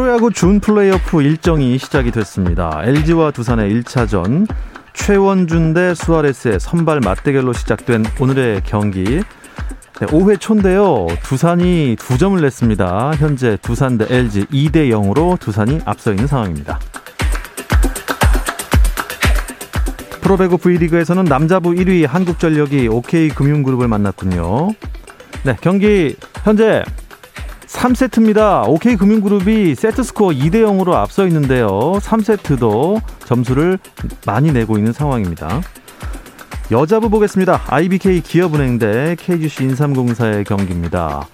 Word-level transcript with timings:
프로야구 0.00 0.32
준 0.32 0.60
플레이오프 0.60 1.20
일정이 1.20 1.76
시작이 1.76 2.10
됐습니다. 2.10 2.80
LG와 2.84 3.32
두산의 3.32 3.70
1차전 3.70 4.46
최원준 4.94 5.74
대 5.74 5.94
수아레스의 5.94 6.58
선발 6.58 7.00
맞대결로 7.00 7.52
시작된 7.52 8.06
오늘의 8.18 8.62
경기 8.64 9.04
네, 9.04 10.06
5회 10.06 10.40
초인데요. 10.40 11.06
두산이 11.22 11.96
두 11.98 12.16
점을 12.16 12.40
냈습니다. 12.40 13.12
현재 13.16 13.58
두산 13.60 13.98
대 13.98 14.06
LG 14.08 14.46
2대 14.46 14.88
0으로 14.88 15.38
두산이 15.38 15.80
앞서 15.84 16.12
있는 16.12 16.26
상황입니다. 16.26 16.80
프로배구 20.22 20.56
V리그에서는 20.56 21.24
남자부 21.24 21.72
1위 21.72 22.06
한국전력이 22.06 22.88
OK금융그룹을 22.88 23.86
만났군요. 23.86 24.70
네, 25.42 25.58
경기 25.60 26.16
현재 26.42 26.84
3세트입니다. 27.72 28.68
OK금융그룹이 28.68 29.74
세트 29.74 30.02
스코어 30.02 30.30
2대 30.30 30.56
0으로 30.56 30.94
앞서 30.94 31.26
있는데요. 31.26 31.68
3세트도 32.00 33.00
점수를 33.24 33.78
많이 34.26 34.52
내고 34.52 34.76
있는 34.76 34.92
상황입니다. 34.92 35.60
여자부 36.72 37.08
보겠습니다. 37.10 37.62
IBK 37.68 38.22
기업은행 38.22 38.78
대 38.78 39.16
KGC 39.18 39.64
인삼공사의 39.64 40.44
경기입니다. 40.44 41.26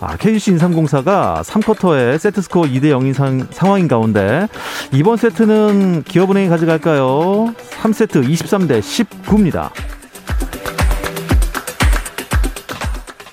아, 0.00 0.16
KGC 0.16 0.52
인삼공사가 0.52 1.42
3쿼터에 1.44 2.18
세트 2.18 2.40
스코어 2.42 2.64
2대 2.64 2.84
0인 2.84 3.12
상, 3.12 3.46
상황인 3.50 3.88
가운데 3.88 4.48
이번 4.92 5.16
세트는 5.16 6.04
기업은행이 6.04 6.48
가져갈까요? 6.48 7.54
3세트 7.82 8.26
23대 8.26 8.80
19입니다. 8.80 9.70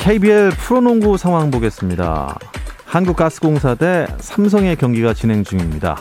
KBL 0.06 0.52
프로농구 0.52 1.18
상황 1.18 1.50
보겠습니다. 1.50 2.38
한국가스공사 2.86 3.74
대 3.74 4.06
삼성의 4.20 4.76
경기가 4.76 5.16
진행 5.16 5.44
중입니다. 5.44 6.00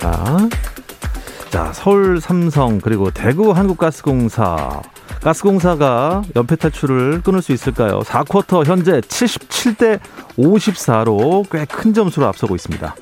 자, 0.00 0.48
자, 1.50 1.70
서울 1.74 2.18
삼성 2.18 2.80
그리고 2.80 3.10
대구 3.10 3.52
한국가스공사 3.52 4.80
가스공사가 5.22 6.22
연패 6.34 6.56
탈출을 6.56 7.20
끊을 7.20 7.42
수 7.42 7.52
있을까요? 7.52 8.00
4쿼터 8.00 8.64
현재 8.64 9.02
77대 9.02 10.00
54로 10.38 11.44
꽤 11.50 11.66
큰 11.66 11.92
점수로 11.92 12.26
앞서고 12.26 12.54
있습니다. 12.54 12.96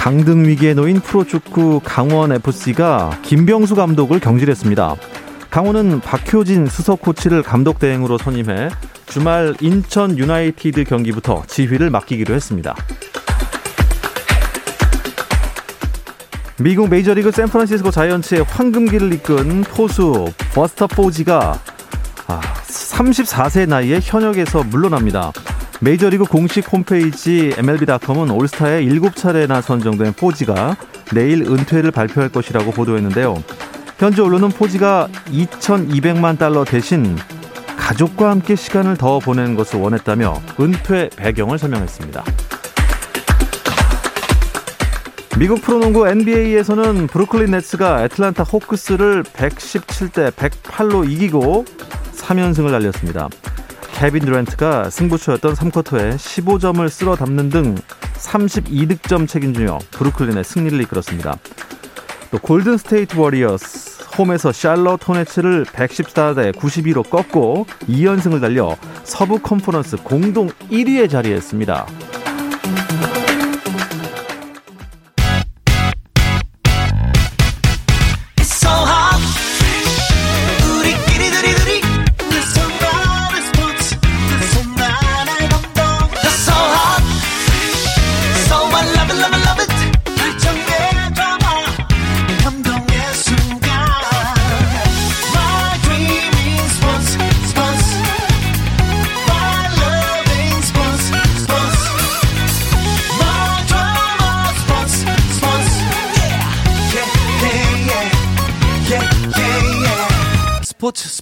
강등 0.00 0.46
위기에 0.46 0.72
놓인 0.72 0.98
프로축구 0.98 1.82
강원 1.84 2.32
FC가 2.32 3.18
김병수 3.20 3.74
감독을 3.74 4.18
경질했습니다. 4.18 4.96
강원은 5.50 6.00
박효진 6.00 6.64
수석 6.68 7.02
코치를 7.02 7.42
감독 7.42 7.78
대행으로 7.78 8.16
선임해 8.16 8.70
주말 9.04 9.54
인천 9.60 10.16
유나이티드 10.16 10.84
경기부터 10.84 11.42
지휘를 11.46 11.90
맡기기로 11.90 12.34
했습니다. 12.34 12.74
미국 16.58 16.88
메이저리그 16.88 17.30
샌프란시스코 17.30 17.90
자이언츠의 17.90 18.44
황금기를 18.44 19.12
이끈 19.12 19.64
포수 19.64 20.32
버스터 20.54 20.86
포지가 20.86 21.60
34세 22.26 23.64
아, 23.64 23.66
나이에 23.66 24.00
현역에서 24.02 24.62
물러납니다. 24.62 25.30
메이저리그 25.82 26.24
공식 26.24 26.70
홈페이지 26.70 27.54
MLB.com은 27.56 28.30
올스타에 28.30 28.82
7차례나 28.82 29.62
선정된 29.62 30.12
포지가 30.12 30.76
내일 31.14 31.42
은퇴를 31.42 31.90
발표할 31.90 32.28
것이라고 32.28 32.70
보도했는데요. 32.72 33.42
현재 33.96 34.20
언론은 34.20 34.50
포지가 34.50 35.08
2,200만 35.28 36.38
달러 36.38 36.64
대신 36.64 37.16
가족과 37.78 38.28
함께 38.28 38.56
시간을 38.56 38.98
더 38.98 39.20
보내는 39.20 39.56
것을 39.56 39.80
원했다며 39.80 40.42
은퇴 40.60 41.08
배경을 41.16 41.58
설명했습니다. 41.58 42.24
미국 45.38 45.62
프로농구 45.62 46.06
NBA에서는 46.08 47.06
브루클린 47.06 47.52
네츠가 47.52 48.04
애틀란타 48.04 48.42
호크스를 48.42 49.22
117대 49.22 50.30
108로 50.32 51.10
이기고 51.10 51.64
3연승을 52.16 52.70
날렸습니다. 52.70 53.30
케빈 53.94 54.24
드란트가 54.24 54.90
승부처였던 54.90 55.54
3쿼터에 55.54 56.16
15점을 56.16 56.88
쓸어 56.88 57.16
담는 57.16 57.50
등 57.50 57.74
32득점 58.14 59.28
책임지며 59.28 59.78
브루클린의 59.90 60.44
승리를 60.44 60.80
이끌었습니다. 60.82 61.36
또 62.30 62.38
골든 62.38 62.78
스테이트 62.78 63.18
워리어스 63.18 64.04
홈에서 64.18 64.52
샬럿 64.52 65.06
호네츠를 65.06 65.64
114대 65.64 66.54
92로 66.54 67.08
꺾고 67.08 67.66
2연승을 67.88 68.40
달려 68.40 68.76
서부 69.04 69.38
컨퍼런스 69.38 69.98
공동 69.98 70.48
1위에 70.70 71.08
자리했습니다. 71.08 71.86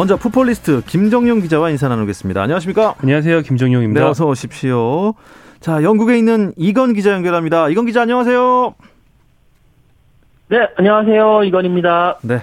먼저 0.00 0.16
풋볼리스트 0.16 0.82
김정용 0.86 1.40
기자와 1.42 1.68
인사 1.68 1.86
나누겠습니다. 1.86 2.40
안녕하십니까? 2.40 2.94
안녕하세요. 3.02 3.42
김정용입니다. 3.42 4.00
네, 4.00 4.06
어서 4.06 4.24
오십시오. 4.26 5.12
자, 5.60 5.82
영국에 5.82 6.16
있는 6.16 6.54
이건 6.56 6.94
기자 6.94 7.12
연결합니다. 7.12 7.68
이건 7.68 7.84
기자 7.84 8.00
안녕하세요. 8.00 8.74
네, 10.48 10.68
안녕하세요. 10.78 11.44
이건입니다. 11.44 12.16
네. 12.22 12.38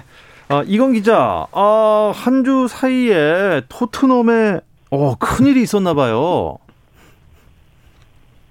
아, 0.48 0.62
이건 0.68 0.92
기자, 0.92 1.48
아, 1.50 2.12
한 2.14 2.44
주 2.44 2.68
사이에 2.68 3.62
토트넘에 3.68 4.60
어, 4.92 5.16
큰일이 5.18 5.60
있었나 5.60 5.94
봐요. 5.94 6.58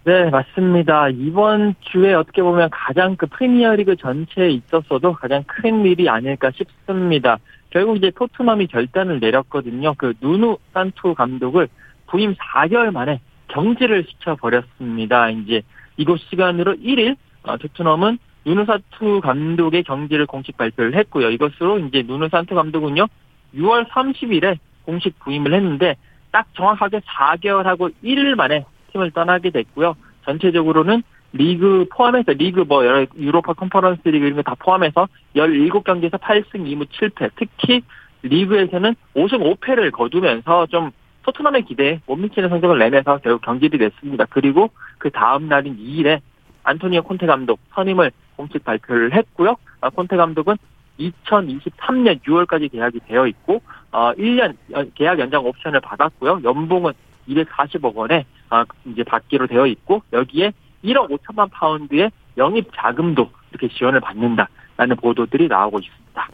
네, 0.04 0.30
맞습니다. 0.30 1.08
이번 1.12 1.76
주에 1.80 2.14
어떻게 2.14 2.42
보면 2.42 2.70
가장 2.74 3.16
그 3.16 3.26
프리미어리그 3.28 3.96
전체에 3.96 4.50
있었어도 4.50 5.14
가장 5.14 5.46
큰 5.48 5.86
일이 5.86 6.10
아닐까 6.10 6.52
싶습니다. 6.54 7.38
결국 7.70 7.98
이제 7.98 8.12
토트넘이 8.12 8.68
결단을 8.68 9.20
내렸거든요. 9.20 9.94
그 9.98 10.14
누누 10.22 10.58
산투 10.74 11.16
감독을 11.16 11.68
부임 12.08 12.34
4개월 12.36 12.92
만에 12.92 13.20
경질을 13.50 14.06
시켜버렸습니다. 14.10 15.30
이제 15.32 15.62
이곳 15.98 16.20
시간으로 16.30 16.76
1일 16.76 17.18
어, 17.44 17.58
토트넘은 17.58 18.20
누누 18.46 18.66
산투 18.66 19.22
감독의 19.22 19.84
경질을 19.84 20.26
공식 20.26 20.58
발표를 20.58 20.96
했고요. 20.96 21.30
이것으로 21.32 21.80
이제 21.80 22.04
누누 22.06 22.30
산투 22.30 22.56
감독은요 22.56 23.08
6월 23.56 23.88
30일에 23.90 24.58
공식 24.84 25.20
부임을 25.20 25.54
했는데 25.54 25.96
딱 26.32 26.48
정확하게 26.56 27.00
4개월하고 27.00 27.94
1일 28.04 28.36
만에 28.36 28.66
팀을 28.92 29.12
떠나게 29.12 29.50
됐고요. 29.50 29.96
전체적으로는 30.26 31.04
리그 31.34 31.86
포함해서 31.94 32.34
리그 32.34 32.62
뭐 32.62 32.86
여러 32.86 33.06
유로파 33.18 33.54
컨퍼런스 33.54 34.08
리그 34.08 34.26
이런 34.26 34.36
거 34.38 34.42
다 34.44 34.56
포함해서 34.56 35.08
17경기에서 35.36 36.20
8승 36.20 36.54
2무 36.54 36.88
7패 36.88 37.32
특히 37.36 37.82
리그에서는 38.24 38.96
5승 39.16 39.58
5패를 39.60 39.92
거두면서 39.92 40.68
좀 40.68 40.92
토트넘의 41.24 41.64
기대에 41.66 42.00
못 42.06 42.16
미치는 42.16 42.50
성적을 42.50 42.80
내면서 42.80 43.20
결국 43.22 43.42
경질이 43.42 43.78
됐습니다. 43.78 44.26
그리고 44.30 44.70
그 44.98 45.10
다음 45.12 45.50
날인 45.50 45.78
2일에 45.78 46.22
안토니오 46.64 47.04
콘테 47.04 47.26
감독 47.28 47.60
선임을 47.74 48.12
공식 48.38 48.64
발표를 48.64 49.14
했고요. 49.14 49.56
아, 49.82 49.90
콘테 49.90 50.16
감독은 50.16 50.56
2023년 51.00 52.22
6월까지 52.24 52.72
계약이 52.72 53.02
되어 53.08 53.28
있고 53.28 53.62
어 53.92 54.14
1년 54.14 54.56
계약 54.96 55.20
연장 55.20 55.46
옵션을 55.46 55.82
받았고요. 55.82 56.42
연봉은 56.44 56.94
240억 57.28 57.94
원에 57.96 58.26
아, 58.50 58.66
이제 58.86 59.04
받기로 59.04 59.48
되어 59.48 59.68
있고 59.68 60.02
여기에 60.14 60.54
1억 60.88 61.10
5천만 61.10 61.50
파운드의 61.52 62.12
영입 62.38 62.70
자금도 62.76 63.30
이렇게 63.52 63.68
지원을 63.76 64.00
받는다라는 64.02 64.96
보도들이 65.02 65.48
나오고 65.48 65.80
있습니다. 65.80 66.28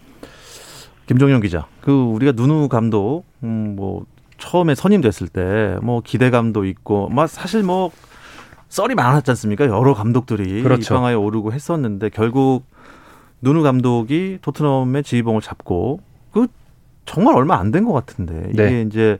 김종현 1.07 1.41
기자, 1.41 1.65
그 1.81 1.91
우리가 1.91 2.31
누누 2.35 2.69
감독 2.69 3.23
음, 3.43 3.75
뭐 3.75 4.05
처음에 4.37 4.75
선임됐을 4.75 5.27
때 5.27 5.77
뭐 5.81 6.01
기대감도 6.01 6.65
있고, 6.65 7.09
막 7.09 7.27
사실 7.27 7.63
뭐 7.63 7.91
썰이 8.69 8.95
많았지 8.95 9.29
않습니까? 9.31 9.65
여러 9.65 9.93
감독들이 9.93 10.61
그렇죠. 10.63 10.93
입방아에 10.95 11.13
오르고 11.13 11.51
했었는데 11.53 12.09
결국 12.09 12.63
누누 13.41 13.61
감독이 13.63 14.39
토트넘의 14.41 15.03
지휘봉을 15.03 15.41
잡고 15.41 15.99
그 16.31 16.47
정말 17.05 17.35
얼마 17.35 17.57
안 17.57 17.71
된 17.71 17.85
것 17.85 17.93
같은데 17.93 18.49
이게 18.51 18.63
네. 18.69 18.81
이제 18.81 19.17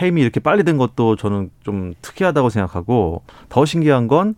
해임이 0.00 0.20
이렇게 0.20 0.40
빨리 0.40 0.62
된 0.62 0.76
것도 0.76 1.16
저는 1.16 1.50
좀 1.64 1.94
특이하다고 2.02 2.50
생각하고 2.50 3.22
더 3.48 3.64
신기한 3.64 4.06
건 4.08 4.34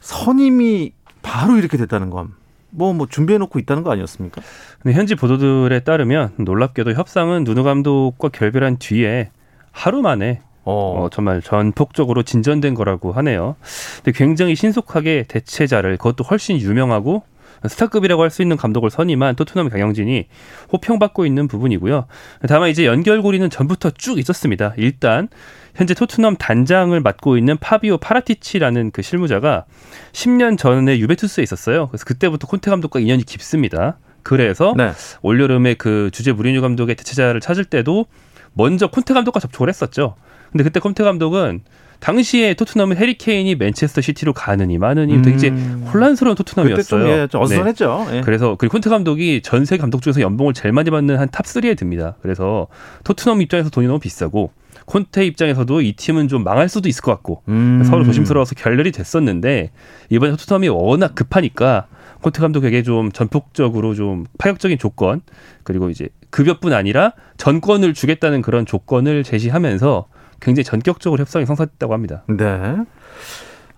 선임이 0.00 0.92
바로 1.22 1.56
이렇게 1.56 1.76
됐다는 1.76 2.10
건 2.10 2.38
뭐 2.70 2.92
뭐 2.92 3.06
준비해 3.06 3.38
놓고 3.38 3.58
있다는 3.58 3.82
거 3.82 3.90
아니었습니까? 3.92 4.42
근데 4.82 4.96
현지 4.96 5.14
보도들에 5.14 5.80
따르면 5.80 6.32
놀랍게도 6.36 6.92
협상은 6.92 7.44
누누 7.44 7.62
감독과 7.62 8.28
결별한 8.28 8.78
뒤에 8.78 9.30
하루 9.72 10.02
만에 10.02 10.40
어, 10.64 11.04
어, 11.04 11.08
정말 11.10 11.40
전폭적으로 11.40 12.22
진전된 12.22 12.74
거라고 12.74 13.12
하네요. 13.12 13.56
근데 13.96 14.12
굉장히 14.16 14.54
신속하게 14.54 15.24
대체자를 15.28 15.96
그것도 15.96 16.24
훨씬 16.24 16.58
유명하고 16.58 17.22
스타급이라고 17.66 18.22
할 18.22 18.30
수 18.30 18.42
있는 18.42 18.56
감독을 18.56 18.90
선임한 18.90 19.36
토트넘 19.36 19.70
경영진이 19.70 20.26
호평받고 20.72 21.24
있는 21.24 21.48
부분이고요. 21.48 22.06
다만 22.46 22.68
이제 22.68 22.84
연결고리는 22.84 23.48
전부터 23.48 23.90
쭉 23.90 24.18
있었습니다. 24.18 24.74
일단 24.76 25.28
현재 25.74 25.94
토트넘 25.94 26.36
단장을 26.36 26.98
맡고 27.00 27.38
있는 27.38 27.56
파비오 27.56 27.98
파라티치라는 27.98 28.90
그 28.90 29.02
실무자가 29.02 29.64
10년 30.12 30.58
전에 30.58 30.98
유벤투스에 30.98 31.42
있었어요. 31.42 31.88
그래서 31.88 32.04
그때부터 32.04 32.46
콘테 32.46 32.70
감독과 32.70 33.00
인연이 33.00 33.24
깊습니다. 33.24 33.98
그래서 34.22 34.74
네. 34.76 34.92
올여름에 35.22 35.74
그 35.74 36.10
주제 36.12 36.32
무리뉴 36.32 36.60
감독의 36.60 36.96
대체자를 36.96 37.40
찾을 37.40 37.64
때도 37.64 38.06
먼저 38.52 38.88
콘테 38.88 39.14
감독과 39.14 39.40
접촉을 39.40 39.68
했었죠. 39.68 40.16
근데 40.50 40.64
그때 40.64 40.80
콘테 40.80 41.04
감독은 41.04 41.62
당시에 42.00 42.54
토트넘은 42.54 42.96
해리 42.96 43.25
케인이 43.25 43.54
맨체스터 43.56 44.00
시티로 44.00 44.32
가느니 44.32 44.78
마느니 44.78 45.20
되게 45.22 45.36
이제 45.36 45.48
음. 45.48 45.88
혼란스러운 45.92 46.36
그때 46.36 46.44
토트넘이었어요. 46.44 47.02
좀, 47.02 47.08
예, 47.10 47.26
좀 47.26 47.40
네. 47.40 47.44
어수선했죠. 47.44 48.06
예. 48.12 48.20
그래서 48.22 48.54
그리고 48.56 48.72
콘테 48.72 48.88
감독이 48.90 49.40
전 49.42 49.64
세계 49.64 49.76
감독 49.76 50.00
중에서 50.02 50.20
연봉을 50.20 50.54
제일 50.54 50.72
많이 50.72 50.90
받는 50.90 51.18
한 51.18 51.28
top 51.30 51.44
3에 51.44 51.76
듭니다. 51.76 52.14
그래서 52.22 52.68
토트넘 53.04 53.42
입장에서 53.42 53.68
돈이 53.70 53.86
너무 53.86 53.98
비싸고 53.98 54.50
콘테 54.86 55.26
입장에서도 55.26 55.82
이 55.82 55.92
팀은 55.92 56.28
좀 56.28 56.44
망할 56.44 56.68
수도 56.68 56.88
있을 56.88 57.02
것 57.02 57.12
같고 57.12 57.42
음. 57.48 57.82
서로 57.84 58.04
조심스러워서 58.04 58.54
결렬이 58.54 58.92
됐었는데 58.92 59.70
이번에 60.08 60.30
토트넘이 60.32 60.68
워낙 60.68 61.14
급하니까 61.14 61.86
콘테 62.22 62.40
감독에게 62.40 62.82
좀 62.82 63.12
전폭적으로 63.12 63.94
좀 63.94 64.24
파격적인 64.38 64.78
조건 64.78 65.20
그리고 65.64 65.90
이제 65.90 66.08
급여뿐 66.30 66.72
아니라 66.72 67.12
전권을 67.36 67.92
주겠다는 67.94 68.40
그런 68.42 68.64
조건을 68.66 69.22
제시하면서 69.24 70.06
굉장히 70.40 70.64
전격적으로 70.64 71.20
협상이 71.20 71.46
성사됐다고 71.46 71.92
합니다. 71.92 72.22
네. 72.28 72.76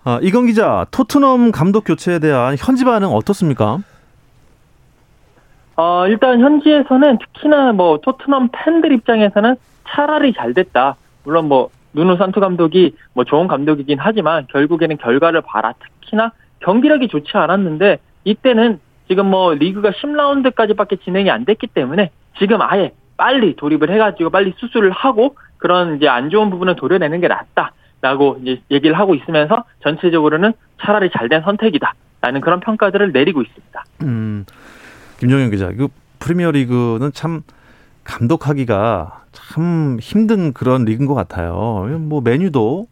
아, 0.04 0.18
이건 0.22 0.46
기자, 0.46 0.86
토트넘 0.90 1.52
감독 1.52 1.84
교체에 1.84 2.18
대한 2.18 2.56
현지 2.58 2.84
반응 2.84 3.08
어떻습니까? 3.08 3.78
어, 5.76 6.06
일단 6.08 6.40
현지에서는 6.40 7.18
특히나 7.18 7.72
뭐 7.72 7.98
토트넘 8.02 8.50
팬들 8.52 8.92
입장에서는 8.92 9.56
차라리 9.88 10.32
잘 10.34 10.54
됐다. 10.54 10.96
물론 11.24 11.48
뭐 11.48 11.70
누누 11.92 12.16
산투 12.16 12.40
감독이 12.40 12.94
뭐 13.14 13.24
좋은 13.24 13.48
감독이긴 13.48 13.98
하지만 13.98 14.46
결국에는 14.50 14.96
결과를 14.98 15.40
봐라. 15.42 15.74
특히나 16.00 16.32
경기력이 16.60 17.08
좋지 17.08 17.30
않았는데 17.34 17.98
이때는 18.24 18.80
지금 19.08 19.26
뭐 19.26 19.54
리그가 19.54 19.90
10라운드까지밖에 19.90 21.02
진행이 21.02 21.30
안 21.30 21.44
됐기 21.44 21.68
때문에 21.68 22.10
지금 22.38 22.60
아예 22.62 22.92
빨리 23.16 23.56
돌입을 23.56 23.90
해가지고 23.90 24.30
빨리 24.30 24.54
수술을 24.58 24.90
하고 24.92 25.36
그런 25.60 25.96
이제 25.96 26.08
안 26.08 26.30
좋은 26.30 26.50
부분을 26.50 26.76
도려내는 26.76 27.20
게 27.20 27.28
낫다라고 27.28 28.38
이제 28.42 28.62
얘기를 28.70 28.98
하고 28.98 29.14
있으면서 29.14 29.64
전체적으로는 29.82 30.52
차라리 30.80 31.10
잘된 31.10 31.42
선택이다라는 31.42 32.40
그런 32.40 32.60
평가들을 32.60 33.12
내리고 33.12 33.42
있습니다. 33.42 33.84
음, 34.02 34.44
김종현 35.18 35.50
기자, 35.50 35.68
그 35.68 35.88
프리미어 36.18 36.50
리그는 36.50 37.12
참 37.12 37.42
감독하기가 38.04 39.24
참 39.32 39.98
힘든 40.00 40.52
그런 40.52 40.84
리그인 40.84 41.06
것 41.06 41.14
같아요. 41.14 41.86
뭐 42.00 42.20
메뉴도 42.20 42.88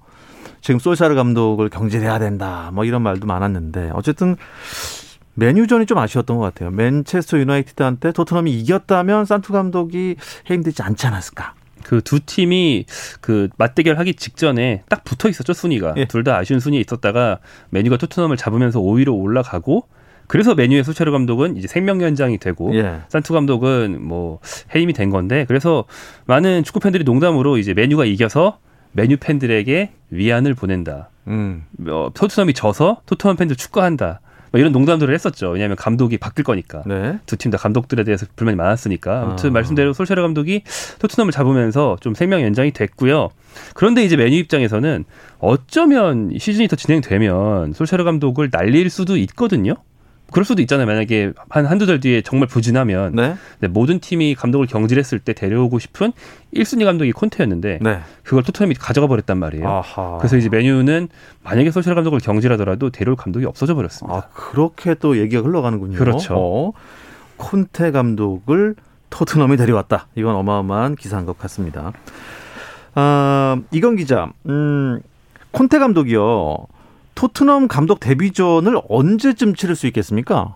지금 0.61 0.79
솔샤르 0.79 1.15
감독을 1.15 1.71
경질해야 1.71 2.19
된다, 2.19 2.71
뭐 2.73 2.85
이런 2.85 3.03
말도 3.03 3.27
많았는데 3.27 3.91
어쨌든 3.95 4.37
메뉴전이 5.35 5.87
좀 5.87 5.99
아쉬웠던 5.99 6.37
것 6.37 6.43
같아요. 6.43 6.71
맨체스터 6.71 7.39
유나이티드한테 7.39 8.13
토트넘이 8.13 8.51
이겼다면 8.53 9.25
산투 9.25 9.53
감독이 9.53 10.17
해임되지 10.51 10.83
않지 10.83 11.07
않았을까? 11.07 11.55
그 11.85 12.01
두 12.01 12.21
팀이 12.21 12.87
그 13.21 13.49
맞대결 13.57 13.99
하기 13.99 14.15
직전에 14.15 14.83
딱 14.89 15.05
붙어 15.05 15.29
있었죠 15.29 15.53
순위가 15.53 15.95
예. 15.97 16.05
둘다 16.07 16.37
아쉬운 16.37 16.61
순위에 16.61 16.81
있었다가 16.81 17.39
메뉴가 17.71 17.97
토트넘을 17.97 18.37
잡으면서 18.37 18.81
5위로 18.81 19.21
올라가고 19.21 19.87
그래서 20.27 20.55
메뉴의 20.55 20.85
소체르 20.85 21.11
감독은 21.11 21.57
이제 21.57 21.67
생명 21.67 22.01
연장이 22.03 22.39
되고 22.39 22.75
예. 22.75 23.01
산투 23.09 23.33
감독은 23.33 24.07
뭐 24.07 24.39
해임이 24.75 24.93
된 24.93 25.11
건데 25.11 25.45
그래서 25.49 25.85
많은 26.27 26.65
축구 26.65 26.81
팬들이 26.81 27.05
농담으로 27.05 27.59
이제 27.59 27.75
메뉴가 27.75 28.05
이겨서 28.05 28.59
메뉴 28.93 29.17
팬들에게 29.19 29.93
위안을 30.11 30.55
보낸다. 30.55 31.11
음. 31.27 31.65
어, 31.89 32.11
토트넘이 32.15 32.55
져서 32.55 33.03
토트넘 33.07 33.37
팬들 33.37 33.57
축구한다. 33.57 34.21
뭐 34.51 34.59
이런 34.59 34.73
농담들을 34.73 35.13
했었죠. 35.13 35.51
왜냐하면 35.51 35.77
감독이 35.77 36.19
바뀔 36.19 36.45
거니까. 36.45 36.83
네. 36.87 37.19
두팀 37.27 37.51
다 37.51 37.59
감독들에 37.59 38.05
대해서 38.05 38.27
불만이 38.37 38.57
많았으니까 38.57 39.23
아무튼 39.23 39.51
아. 39.51 39.53
말씀대로 39.53 39.93
솔샤르 39.93 40.23
감독이 40.23 40.63
토트넘을 40.99 41.33
잡으면서 41.33 41.97
좀 42.01 42.15
생명 42.15 42.43
연장이 42.43 42.73
됐고요. 42.73 43.31
그런데 43.75 44.05
이제 44.05 44.17
메뉴 44.17 44.37
입장에서는 44.37 45.05
어쩌면 45.39 46.33
시즌이 46.39 46.69
더 46.69 46.77
진행되면 46.77 47.73
솔샤르 47.73 48.05
감독을 48.05 48.51
날릴 48.51 48.91
수도 48.91 49.17
있거든요. 49.17 49.75
그럴 50.31 50.45
수도 50.45 50.61
있잖아요. 50.63 50.87
만약에 50.87 51.33
한 51.49 51.67
한두 51.67 51.87
달 51.87 52.01
뒤에 52.01 52.21
정말 52.23 52.49
부진하면 52.49 53.15
네. 53.15 53.37
근데 53.59 53.73
모든 53.73 53.99
팀이 53.99 54.35
감독을 54.35 54.67
경질했을 54.67 55.19
때 55.21 55.33
데려오고 55.33 55.79
싶은 55.79 56.13
1순위 56.55 56.85
감독이 56.85 57.13
콘테였는데 57.13 57.79
네. 57.81 58.01
그걸 58.25 58.43
토트넘이 58.43 58.75
가져가 58.75 59.07
버렸단 59.07 59.39
말이에요. 59.39 59.67
아하. 59.67 60.19
그래서 60.19 60.37
이제 60.37 60.49
메뉴는 60.49 61.09
만약에 61.43 61.71
솔샤르 61.71 61.95
감독을 61.95 62.21
경질하더라도 62.21 62.91
데려올 62.91 63.17
감독이 63.17 63.47
없어져 63.47 63.75
버렸습니다. 63.75 64.19
아, 64.19 64.23
그렇게 64.35 64.95
또 64.95 65.17
얘기가 65.19 65.43
흘러가는군요. 65.43 65.97
그렇죠. 65.97 66.35
어, 66.37 66.73
콘테 67.39 67.91
감독을 67.91 68.75
토트넘이 69.11 69.57
데려왔다. 69.57 70.09
이건 70.15 70.35
어마어마한 70.37 70.97
기사인 70.97 71.25
것 71.25 71.39
같습니다. 71.39 71.93
아, 72.95 73.57
이건 73.71 73.97
기자, 73.97 74.31
음, 74.47 75.01
콘테 75.53 75.79
감독이요. 75.79 76.67
토트넘 77.19 77.67
감독 77.67 77.99
데뷔전을 77.99 78.77
언제쯤 78.89 79.55
치를 79.55 79.75
수 79.75 79.89
있겠습니까? 79.89 80.55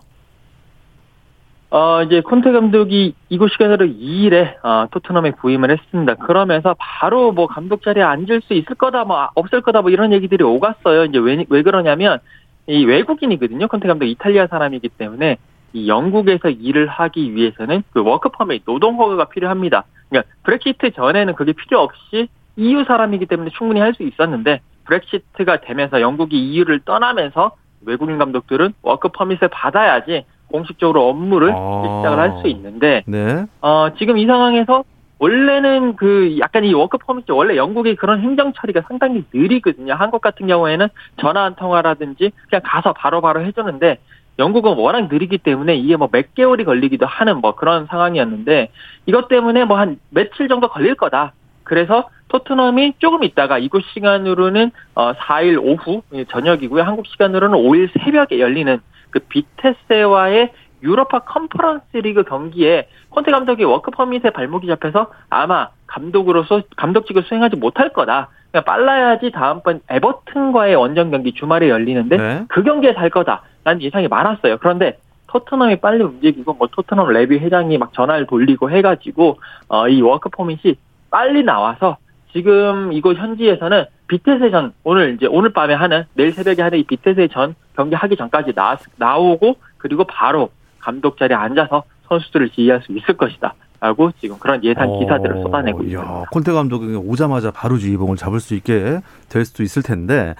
어, 1.69 2.03
이제 2.03 2.21
콘테 2.21 2.53
감독이 2.53 3.15
이곳 3.27 3.51
시간으로 3.51 3.85
2일에 3.85 4.63
어, 4.63 4.87
토트넘에 4.91 5.31
부임을 5.31 5.71
했습니다. 5.71 6.15
그러면서 6.15 6.73
바로 6.79 7.33
뭐 7.33 7.47
감독 7.47 7.83
자리에 7.83 8.01
앉을 8.01 8.43
수 8.45 8.53
있을 8.53 8.75
거다, 8.75 9.03
뭐 9.03 9.27
없을 9.35 9.59
거다, 9.59 9.81
뭐 9.81 9.91
이런 9.91 10.13
얘기들이 10.13 10.41
오갔어요. 10.45 11.03
이제 11.05 11.17
왜, 11.17 11.43
왜 11.49 11.63
그러냐면 11.63 12.19
이 12.67 12.85
외국인이거든요. 12.85 13.67
콘테 13.67 13.89
감독 13.89 14.05
이탈리아 14.05 14.47
사람이기 14.47 14.87
때문에 14.87 15.35
이 15.73 15.89
영국에서 15.89 16.49
일을 16.49 16.87
하기 16.87 17.35
위해서는 17.35 17.83
그 17.91 18.01
work 18.01 18.29
permit 18.29 18.63
노동 18.63 18.97
허가가 18.99 19.25
필요합니다. 19.25 19.83
그러니까 20.07 20.31
브렉시트 20.43 20.91
전에는 20.91 21.35
그게 21.35 21.51
필요 21.51 21.81
없이 21.81 22.29
EU 22.55 22.85
사람이기 22.85 23.25
때문에 23.25 23.49
충분히 23.49 23.81
할 23.81 23.95
수 23.95 24.03
있었는데 24.03 24.61
브렉시트가 24.85 25.61
되면서 25.61 26.01
영국이 26.01 26.37
EU를 26.37 26.79
떠나면서 26.85 27.51
외국인 27.85 28.17
감독들은 28.17 28.73
워크 28.81 29.09
퍼밋을 29.09 29.49
받아야지 29.49 30.25
공식적으로 30.51 31.07
업무를 31.09 31.51
아. 31.51 31.99
시작을 31.99 32.19
할 32.19 32.41
수 32.41 32.47
있는데 32.47 33.03
네. 33.05 33.45
어, 33.61 33.89
지금 33.97 34.17
이 34.17 34.25
상황에서 34.25 34.83
원래는 35.19 35.95
그 35.95 36.37
약간 36.39 36.63
이 36.65 36.73
워크 36.73 36.97
퍼밋이 36.97 37.25
원래 37.29 37.55
영국의 37.55 37.95
그런 37.95 38.19
행정 38.21 38.51
처리가 38.53 38.81
상당히 38.87 39.23
느리거든요. 39.33 39.93
한국 39.93 40.21
같은 40.21 40.47
경우에는 40.47 40.89
전화 41.17 41.43
한 41.45 41.55
통화라든지 41.55 42.31
그냥 42.49 42.61
가서 42.65 42.93
바로바로 42.93 43.39
바로 43.39 43.45
해주는데 43.45 43.99
영국은 44.39 44.73
워낙 44.75 45.07
느리기 45.11 45.37
때문에 45.37 45.75
이게 45.75 45.95
뭐 45.95 46.09
몇 46.11 46.33
개월이 46.33 46.65
걸리기도 46.65 47.05
하는 47.05 47.37
뭐 47.37 47.55
그런 47.55 47.85
상황이었는데 47.85 48.69
이것 49.05 49.27
때문에 49.29 49.63
뭐 49.65 49.77
한 49.77 49.99
며칠 50.09 50.47
정도 50.49 50.67
걸릴 50.67 50.95
거다. 50.95 51.33
그래서 51.63 52.09
토트넘이 52.29 52.93
조금 52.99 53.23
있다가 53.23 53.59
이곳 53.59 53.83
시간으로는 53.93 54.71
어 54.95 55.13
4일 55.13 55.59
오후 55.61 56.01
저녁이고요. 56.29 56.83
한국 56.83 57.05
시간으로는 57.07 57.57
5일 57.57 57.89
새벽에 58.03 58.39
열리는 58.39 58.79
그 59.11 59.19
비테세와의 59.19 60.51
유로파 60.81 61.19
컨퍼런스 61.19 61.97
리그 61.97 62.23
경기에 62.23 62.87
콘테 63.09 63.31
감독이 63.31 63.63
워크 63.63 63.91
퍼밋에 63.91 64.31
발목이 64.31 64.67
잡혀서 64.67 65.11
아마 65.29 65.69
감독으로서 65.87 66.63
감독직을 66.75 67.23
수행하지 67.23 67.55
못할 67.55 67.93
거다. 67.93 68.29
그냥 68.51 68.63
빨라야지 68.65 69.31
다음번 69.31 69.81
에버튼과의 69.89 70.75
원정 70.75 71.11
경기 71.11 71.33
주말에 71.33 71.69
열리는데 71.69 72.17
네. 72.17 72.45
그 72.49 72.63
경기에 72.63 72.93
설 72.93 73.09
거다라는 73.09 73.81
예상이 73.81 74.07
많았어요. 74.07 74.57
그런데 74.57 74.97
토트넘이 75.27 75.77
빨리 75.77 76.03
움직이고 76.03 76.53
뭐 76.53 76.67
토트넘 76.71 77.09
레비 77.09 77.39
회장이 77.39 77.77
막 77.77 77.93
전화를 77.93 78.27
돌리고 78.27 78.69
해가지고 78.69 79.39
어, 79.67 79.87
이 79.87 80.01
워크 80.01 80.29
퍼밋이 80.29 80.75
빨리 81.13 81.43
나와서 81.43 81.97
지금 82.31 82.91
이곳 82.91 83.17
현지에서는 83.17 83.85
비테세 84.07 84.49
전 84.49 84.73
오늘 84.83 85.13
이제 85.13 85.27
오늘 85.27 85.53
밤에 85.53 85.75
하는 85.75 86.05
내일 86.15 86.33
새벽에 86.33 86.63
하는 86.63 86.79
이 86.79 86.83
비테세 86.83 87.27
전 87.27 87.53
경기 87.75 87.93
하기 87.93 88.17
전까지 88.17 88.53
나, 88.53 88.75
나오고 88.97 89.57
그리고 89.77 90.05
바로 90.05 90.49
감독 90.79 91.19
자리에 91.19 91.37
앉아서 91.37 91.83
선수들을 92.09 92.49
지휘할 92.49 92.81
수 92.81 92.91
있을 92.93 93.15
것이다. 93.15 93.53
라고 93.79 94.11
지금 94.19 94.39
그런 94.39 94.63
예상 94.63 94.89
어, 94.89 94.99
기사들을 94.99 95.43
쏟아내고 95.43 95.79
어, 95.79 95.83
있습니다. 95.83 96.25
콘테 96.31 96.51
감독이 96.51 96.95
오자마자 96.95 97.51
바로 97.51 97.77
지휘봉을 97.77 98.17
잡을 98.17 98.39
수 98.39 98.55
있게 98.55 99.01
될 99.29 99.45
수도 99.45 99.61
있을 99.61 99.83
텐데 99.83 100.33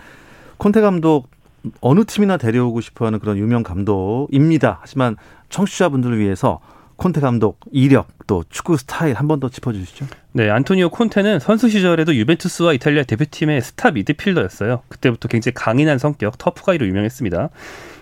콘테 0.57 0.81
감독 0.81 1.29
어느 1.81 2.03
팀이나 2.03 2.37
데려오고 2.37 2.81
싶어하는 2.81 3.19
그런 3.19 3.37
유명 3.37 3.61
감독입니다. 3.61 4.79
하지만 4.81 5.17
청취자분들을 5.49 6.17
위해서 6.17 6.61
콘테 7.03 7.19
감독 7.21 7.59
이력 7.71 8.07
또 8.27 8.45
축구 8.49 8.77
스타일 8.77 9.15
한 9.15 9.27
번 9.27 9.39
더 9.41 9.49
짚어주시죠. 9.49 10.05
네, 10.31 10.49
안토니오 10.49 10.89
콘테는 10.89 11.39
선수 11.39 11.69
시절에도 11.69 12.15
유벤투스와 12.15 12.71
이탈리아 12.73 13.03
대표팀의 13.03 13.61
스타 13.61 13.91
미드필더였어요. 13.91 14.83
그때부터 14.87 15.27
굉장히 15.27 15.53
강인한 15.53 15.97
성격, 15.99 16.37
터프가이로 16.37 16.87
유명했습니다. 16.87 17.49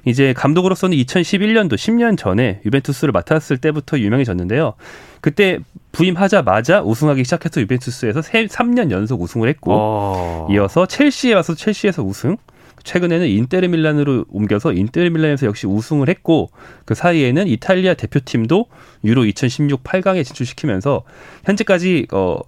이제 0.06 0.34
감독으로서는 0.34 0.96
2011년도 0.98 1.74
10년 1.74 2.18
전에 2.18 2.62
유벤투스를 2.66 3.12
맡았을 3.12 3.58
때부터 3.58 3.98
유명해졌는데요. 4.00 4.74
그때 5.20 5.60
부임하자마자 5.92 6.82
우승하기 6.84 7.24
시작해서 7.24 7.60
유벤투스에서 7.62 8.22
3년 8.22 8.92
연속 8.92 9.22
우승을 9.22 9.50
했고 9.50 9.74
어... 9.76 10.48
이어서 10.52 10.86
첼시에 10.86 11.34
와서 11.34 11.54
첼시에서 11.56 12.04
우승, 12.04 12.38
최근에는 12.84 13.28
인테르 13.28 13.68
밀란으로 13.68 14.26
옮겨서 14.30 14.74
인테르 14.74 15.10
밀란에서 15.10 15.48
역시 15.48 15.68
우승을 15.68 16.10
했고 16.10 16.50
그 16.86 16.96
사이에는 16.96 17.48
이탈리아 17.48 17.94
대표팀도 17.94 18.68
유로 19.04 19.26
2016 19.26 19.84
8강에 19.84 20.24
진출시키면서 20.26 21.04
현재까지 21.46 22.08
어 22.12 22.40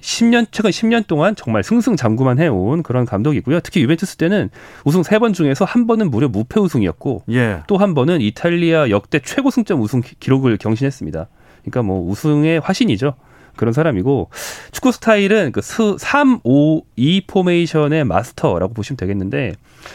10년 0.00 0.46
최근 0.50 0.70
10년 0.70 1.06
동안 1.06 1.34
정말 1.34 1.64
승승장구만 1.64 2.38
해온 2.38 2.82
그런 2.82 3.06
감독이고요. 3.06 3.60
특히 3.60 3.82
유벤투스 3.82 4.16
때는 4.16 4.50
우승 4.84 5.02
세번 5.02 5.32
중에서 5.32 5.64
한 5.64 5.86
번은 5.86 6.10
무려 6.10 6.28
무패 6.28 6.60
우승이었고 6.60 7.24
예. 7.30 7.62
또 7.66 7.80
한 7.80 7.94
번은 7.94 8.20
이탈리아 8.20 8.90
역대 8.90 9.18
최고 9.18 9.50
승점 9.50 9.80
우승 9.80 10.02
기록을 10.20 10.58
경신했습니다. 10.58 11.28
그러니까 11.62 11.82
뭐 11.82 12.08
우승의 12.08 12.60
화신이죠. 12.60 13.14
그런 13.56 13.72
사람이고 13.72 14.30
축구 14.72 14.92
스타일은 14.92 15.52
그 15.52 15.60
3, 15.62 16.40
5, 16.44 16.82
2 16.96 17.22
포메이션의 17.26 18.04
마스터라고 18.04 18.74
보시면 18.74 18.96
되겠는데 18.96 19.54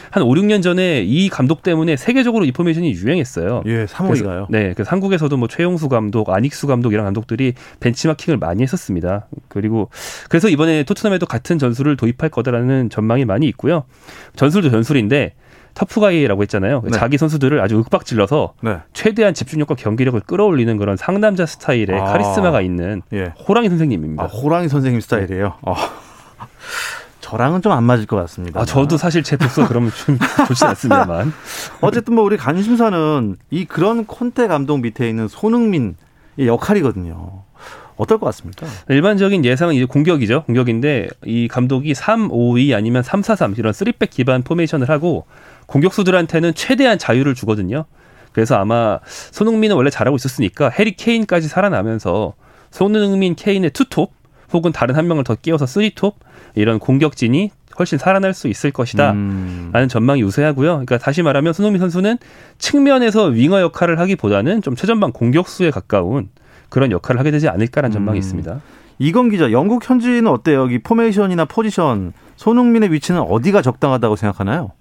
한 0.09 0.23
5, 0.23 0.29
6년 0.29 0.63
전에 0.63 1.01
이 1.01 1.29
감독 1.29 1.63
때문에 1.63 1.97
세계적으로 1.97 2.45
이 2.45 2.51
포메이션이 2.51 2.91
유행했어요. 2.91 3.63
예, 3.65 3.85
3, 3.87 4.07
5, 4.09 4.19
2가요. 4.19 4.47
네, 4.49 4.73
그래서 4.73 4.89
한국에서도 4.91 5.35
뭐 5.37 5.47
최용수 5.47 5.89
감독, 5.89 6.29
안익수 6.29 6.67
감독 6.67 6.93
이런 6.93 7.05
감독들이 7.05 7.53
벤치마킹을 7.79 8.37
많이 8.37 8.63
했었습니다. 8.63 9.27
그리고 9.47 9.89
그래서 10.29 10.49
이번에 10.49 10.83
토트넘에도 10.83 11.25
같은 11.25 11.59
전술을 11.59 11.97
도입할 11.97 12.29
거다라는 12.29 12.89
전망이 12.89 13.25
많이 13.25 13.47
있고요. 13.47 13.83
전술도 14.35 14.69
전술인데 14.71 15.33
터프가이라고 15.73 16.41
했잖아요. 16.43 16.81
네. 16.85 16.91
자기 16.91 17.17
선수들을 17.17 17.59
아주 17.61 17.77
윽박질러서 17.77 18.53
네. 18.61 18.77
최대한 18.93 19.33
집중력과 19.33 19.75
경기력을 19.75 20.19
끌어올리는 20.21 20.75
그런 20.77 20.97
상남자 20.97 21.45
스타일의 21.45 21.99
아. 21.99 22.05
카리스마가 22.05 22.61
있는 22.61 23.01
예. 23.13 23.33
호랑이 23.47 23.69
선생님입니다. 23.69 24.23
아, 24.23 24.27
호랑이 24.27 24.67
선생님 24.69 25.01
스타일이에요. 25.01 25.53
어. 25.61 25.75
저랑은 27.21 27.61
좀 27.61 27.71
안 27.71 27.83
맞을 27.85 28.05
것 28.05 28.17
같습니다. 28.17 28.59
아, 28.59 28.65
저도 28.65 28.97
사실 28.97 29.23
제 29.23 29.37
독서 29.37 29.65
그러면 29.67 29.91
좀 29.91 30.17
좋지 30.47 30.65
않습니다만. 30.65 31.31
어쨌든 31.79 32.15
뭐 32.15 32.23
우리 32.25 32.35
관심사는 32.35 33.37
이 33.51 33.65
그런 33.65 34.05
콘테 34.05 34.47
감독 34.47 34.79
밑에 34.79 35.07
있는 35.07 35.27
손흥민의 35.29 35.95
역할이거든요. 36.45 37.43
어떨 38.01 38.17
것 38.17 38.25
같습니까? 38.25 38.65
일반적인 38.89 39.45
예상은 39.45 39.75
이제 39.75 39.85
공격이죠. 39.85 40.43
공격인데 40.45 41.07
이 41.23 41.47
감독이 41.47 41.93
3, 41.93 42.29
5, 42.31 42.57
2 42.57 42.73
아니면 42.73 43.03
3, 43.03 43.21
4, 43.21 43.35
3 43.35 43.53
이런 43.59 43.73
3백 43.73 44.09
기반 44.09 44.41
포메이션을 44.41 44.89
하고 44.89 45.25
공격수들한테는 45.67 46.55
최대한 46.55 46.97
자유를 46.97 47.35
주거든요. 47.35 47.85
그래서 48.31 48.55
아마 48.55 48.99
손흥민은 49.05 49.75
원래 49.75 49.91
잘하고 49.91 50.15
있었으니까 50.15 50.69
해리 50.69 50.95
케인까지 50.95 51.47
살아나면서 51.47 52.33
손흥민, 52.71 53.35
케인의 53.35 53.69
투톱 53.69 54.11
혹은 54.51 54.71
다른 54.71 54.95
한 54.95 55.07
명을 55.07 55.23
더 55.23 55.35
끼워서 55.35 55.67
쓰리톱 55.67 56.15
이런 56.55 56.79
공격진이 56.79 57.51
훨씬 57.77 57.99
살아날 57.99 58.33
수 58.33 58.47
있을 58.47 58.71
것이다. 58.71 59.11
음. 59.11 59.69
라는 59.73 59.87
전망이 59.87 60.23
우세하고요. 60.23 60.69
그러니까 60.71 60.97
다시 60.97 61.21
말하면 61.21 61.53
손흥민 61.53 61.79
선수는 61.79 62.17
측면에서 62.57 63.25
윙어 63.25 63.61
역할을 63.61 63.99
하기보다는 63.99 64.63
좀 64.63 64.75
최전방 64.75 65.11
공격수에 65.11 65.69
가까운 65.69 66.29
그런 66.71 66.91
역할을 66.91 67.19
하게 67.19 67.29
되지 67.29 67.47
않을까라는 67.49 67.91
음. 67.91 67.93
전망이 67.93 68.17
있습니다. 68.17 68.59
이건 68.97 69.29
기자, 69.29 69.51
영국 69.51 69.87
현지는 69.87 70.27
어때요? 70.27 70.67
이 70.67 70.79
포메이션이나 70.79 71.45
포지션, 71.45 72.13
손흥민의 72.37 72.91
위치는 72.91 73.21
어디가 73.21 73.61
적당하다고 73.61 74.15
생각하나요? 74.15 74.71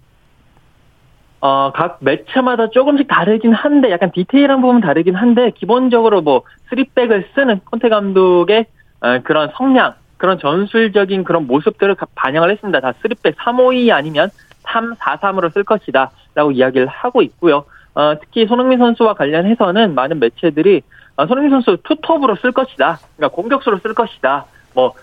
어, 1.41 1.73
각 1.75 1.99
매체마다 2.01 2.69
조금씩 2.71 3.09
다르긴 3.09 3.53
한데, 3.55 3.91
약간 3.91 4.11
디테일한 4.13 4.61
부분 4.61 4.81
다르긴 4.81 5.15
한데, 5.15 5.51
기본적으로 5.53 6.21
뭐, 6.21 6.43
쓰리백을 6.69 7.31
쓰는 7.35 7.61
콘테 7.71 7.89
감독의 7.89 8.67
어, 9.01 9.19
그런 9.25 9.51
성향, 9.55 9.95
그런 10.19 10.39
전술적인 10.39 11.25
그런 11.25 11.47
모습들을 11.47 11.97
반영을 12.15 12.51
했습니다. 12.51 12.81
다 12.81 12.93
쓰리백 13.01 13.37
352 13.39 13.91
아니면 13.91 14.29
343으로 14.65 15.51
쓸 15.55 15.65
것이다. 15.65 16.11
라고 16.35 16.53
이야기를 16.53 16.87
하고 16.87 17.23
있고요. 17.23 17.65
어, 17.95 18.15
특히 18.21 18.47
손흥민 18.47 18.79
선수와 18.79 19.15
관련해서는 19.15 19.95
많은 19.95 20.21
매체들이 20.21 20.77
어, 20.79 20.81
손흥민 21.27 21.51
선수 21.51 21.79
투톱으로 21.83 22.37
쓸 22.37 22.53
것이다. 22.53 22.99
그러니까 23.17 23.35
공격수로 23.35 23.79
쓸 23.79 23.95
것이다. 23.95 24.47
뭐, 24.75 24.95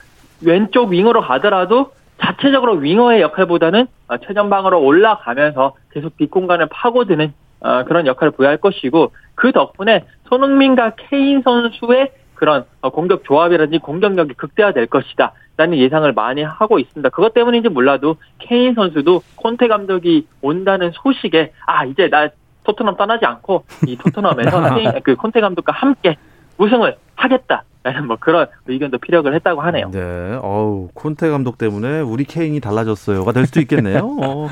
왼쪽 0.42 0.90
윙어로 0.90 1.22
가더라도 1.22 1.92
자체적으로 2.20 2.74
윙어의 2.76 3.22
역할보다는 3.22 3.88
어, 4.08 4.18
최전방으로 4.18 4.82
올라가면서 4.82 5.76
계속 5.92 6.16
뒷공간을 6.18 6.68
파고드는 6.70 7.34
어, 7.60 7.84
그런 7.86 8.08
역할을 8.08 8.32
부여할 8.32 8.58
것이고 8.58 9.12
그 9.36 9.52
덕분에 9.52 10.06
손흥민과 10.30 10.94
케인 10.96 11.42
선수의 11.42 12.12
그런 12.36 12.66
어, 12.82 12.90
공격 12.90 13.24
조합이라든지 13.24 13.80
공격력이 13.80 14.36
극대화될 14.36 14.88
것이다. 14.88 15.34
라는 15.58 15.80
예상을 15.80 16.12
많이 16.14 16.44
하고 16.44 16.78
있습니다. 16.78 17.10
그것 17.10 17.34
때문인지 17.34 17.70
몰라도 17.70 18.18
케인 18.38 18.76
선수도 18.76 19.24
콘테 19.38 19.68
감독이 19.68 20.28
온다는 20.42 20.92
소식에 20.92 21.52
아 21.66 21.84
이제 21.86 22.10
나 22.10 22.30
토트넘 22.68 22.98
떠나지 22.98 23.26
않고 23.26 23.64
이 23.88 23.98
토트넘에서 23.98 24.76
케인, 24.76 24.92
그 25.04 25.16
콘테 25.16 25.42
감독과 25.42 25.72
함께 25.74 26.18
우승을 26.58 26.98
하겠다. 27.16 27.64
뭐 28.06 28.18
그런 28.20 28.48
의견도 28.68 28.98
피력을 28.98 29.34
했다고 29.34 29.62
하네요. 29.62 29.92
네. 29.92 30.38
어우, 30.42 30.90
콘테 30.94 31.30
감독 31.30 31.58
때문에 31.58 32.02
우리 32.02 32.26
케인이 32.26 32.60
달라졌어요가 32.60 33.32
될 33.32 33.46
수도 33.46 33.62
있겠네요. 33.62 34.00
어. 34.22 34.50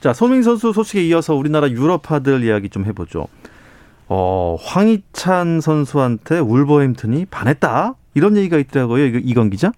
자, 0.00 0.14
손흥민 0.14 0.42
선수 0.42 0.72
소식에 0.72 1.02
이어서 1.02 1.34
우리나라 1.34 1.68
유럽파들 1.68 2.42
이야기 2.44 2.70
좀 2.70 2.86
해보죠. 2.86 3.26
어, 4.08 4.56
황희찬 4.60 5.60
선수한테 5.60 6.38
울버햄튼이 6.38 7.26
반했다? 7.26 7.94
이런 8.14 8.36
얘기가 8.36 8.56
있더라고요. 8.58 9.04
이건 9.06 9.50
기자? 9.50 9.72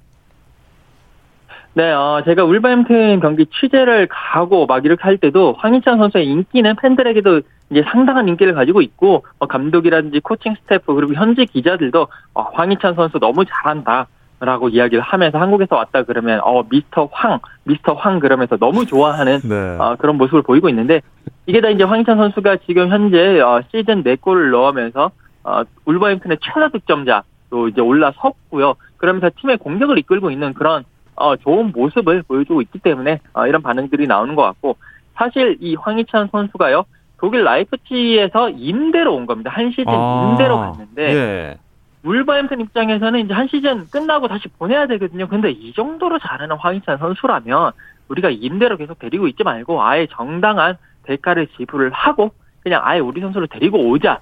네, 1.77 1.91
어, 1.91 2.23
제가 2.25 2.45
울버햄튼 2.45 3.19
경기 3.19 3.47
취재를 3.47 4.07
가고 4.09 4.67
막 4.67 4.85
이렇게 4.85 5.03
할 5.03 5.19
때도 5.19 5.57
황희찬 5.59 5.99
선수의 5.99 6.29
인기는 6.29 6.77
팬들에게도 6.77 7.41
이제 7.71 7.83
상당한 7.91 8.29
인기를 8.29 8.55
가지고 8.55 8.81
있고 8.81 9.25
어, 9.41 9.47
감독이라든지 9.47 10.21
코칭 10.21 10.55
스태프 10.55 10.95
그리고 10.95 11.15
현지 11.15 11.47
기자들도 11.47 12.07
어, 12.35 12.43
황희찬 12.43 12.95
선수 12.95 13.19
너무 13.19 13.45
잘한다. 13.45 14.07
라고 14.41 14.69
이야기를 14.69 15.01
하면서 15.01 15.39
한국에서 15.39 15.77
왔다 15.77 16.03
그러면 16.03 16.41
어 16.43 16.65
미스터 16.69 17.09
황 17.13 17.39
미스터 17.63 17.95
황 17.95 18.19
그러면서 18.19 18.57
너무 18.59 18.85
좋아하는 18.85 19.39
네. 19.49 19.55
어, 19.79 19.97
그런 19.99 20.19
모습을 20.19 20.43
보이고 20.43 20.69
있는데 20.69 21.01
이게 21.47 21.61
다 21.61 21.71
이제 21.71 21.85
황희찬 21.85 22.19
선수가 22.19 22.59
지금 22.67 22.91
현재 22.91 23.41
어, 23.41 23.63
시즌 23.71 24.03
4골을 24.03 24.51
넣으면서 24.51 25.13
어, 25.45 25.63
울버햄튼의 25.87 26.39
최다 26.43 26.71
득점자 26.71 27.23
또 27.49 27.69
이제 27.69 27.81
올라섰고요. 27.81 28.75
그러면서 28.99 29.31
팀의 29.41 29.59
공격을 29.59 29.99
이끌고 29.99 30.31
있는 30.31 30.53
그런 30.53 30.85
어, 31.17 31.37
좋은 31.37 31.73
모습을 31.73 32.23
보여주고 32.23 32.63
있기 32.63 32.79
때문에 32.79 33.21
어, 33.33 33.47
이런 33.47 33.63
반응들이 33.63 34.07
나오는 34.07 34.35
것 34.35 34.43
같고 34.43 34.77
사실 35.15 35.57
이 35.61 35.75
황희찬 35.75 36.29
선수가요 36.33 36.85
독일 37.19 37.45
라이프치히에서 37.45 38.51
임대로 38.51 39.15
온 39.15 39.27
겁니다. 39.27 39.51
한 39.51 39.71
시즌 39.71 39.87
아, 39.89 40.29
임대로 40.31 40.59
갔는데 40.59 41.15
예. 41.15 41.59
울버햄튼 42.03 42.61
입장에서는 42.61 43.21
이제 43.21 43.33
한 43.33 43.49
시즌 43.49 43.87
끝나고 43.87 44.29
다시 44.29 44.49
보내야 44.59 44.87
되거든요. 44.89 45.27
근데 45.27 45.51
이 45.51 45.73
정도로 45.73 46.19
잘하는 46.19 46.57
황희찬 46.57 46.99
선수라면 46.99 47.73
우리가 48.09 48.29
임대로 48.31 48.77
계속 48.77 48.99
데리고 48.99 49.27
있지 49.29 49.43
말고 49.43 49.83
아예 49.83 50.07
정당한 50.11 50.77
대가를 51.05 51.47
지불을 51.57 51.93
하고 51.93 52.33
그냥 52.63 52.83
아예 52.85 52.99
우리 52.99 53.21
선수를 53.21 53.49
데리고 53.49 53.79
오자 53.89 54.21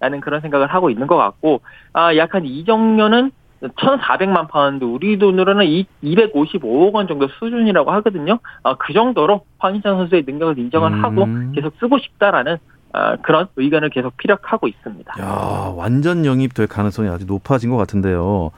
라는 0.00 0.20
그런 0.20 0.40
생각을 0.40 0.66
하고 0.66 0.90
있는 0.90 1.06
것 1.06 1.16
같고 1.16 1.60
아 1.92 2.14
약한 2.16 2.44
이적료는 2.44 3.32
1,400만 3.62 4.48
파운드 4.48 4.84
우리 4.84 5.18
돈으로는 5.18 5.64
255억 6.02 6.92
원 6.92 7.06
정도 7.08 7.28
수준이라고 7.28 7.90
하거든요. 7.92 8.38
아, 8.62 8.76
그 8.76 8.92
정도로 8.92 9.44
황희찬 9.58 9.96
선수의 9.96 10.24
능력을 10.26 10.58
인정을 10.58 10.92
음. 10.92 11.04
하고 11.04 11.26
계속 11.54 11.74
쓰고 11.78 11.98
싶다라는 11.98 12.58
아, 12.92 13.16
그런 13.16 13.48
의견을 13.56 13.90
계속 13.90 14.16
피력하고 14.16 14.68
있습니다. 14.68 15.14
야, 15.20 15.72
완전 15.74 16.24
영입될 16.24 16.68
가능성이 16.68 17.08
아주 17.08 17.26
높아진 17.26 17.70
것 17.70 17.76
같은데요. 17.76 18.52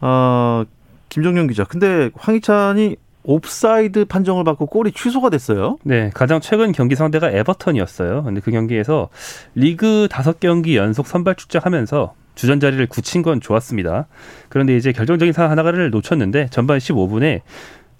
아, 0.00 0.64
김정용 1.10 1.46
기자. 1.46 1.64
근데 1.64 2.10
황희찬이 2.14 2.96
옵사이드 3.22 4.06
판정을 4.06 4.44
받고 4.44 4.66
골이 4.66 4.92
취소가 4.92 5.28
됐어요. 5.28 5.76
네, 5.84 6.10
가장 6.14 6.40
최근 6.40 6.72
경기 6.72 6.94
상대가 6.96 7.30
에버턴이었어요. 7.30 8.22
근데 8.22 8.40
그 8.40 8.50
경기에서 8.50 9.10
리그 9.54 10.08
다섯 10.10 10.40
경기 10.40 10.76
연속 10.76 11.06
선발 11.06 11.34
출장하면서 11.34 12.14
주전 12.34 12.60
자리를 12.60 12.84
굳힌 12.86 13.22
건 13.22 13.40
좋았습니다. 13.40 14.06
그런데 14.48 14.76
이제 14.76 14.92
결정적인 14.92 15.32
상황 15.32 15.50
하나를 15.50 15.90
놓쳤는데 15.90 16.48
전반 16.50 16.78
15분에 16.78 17.40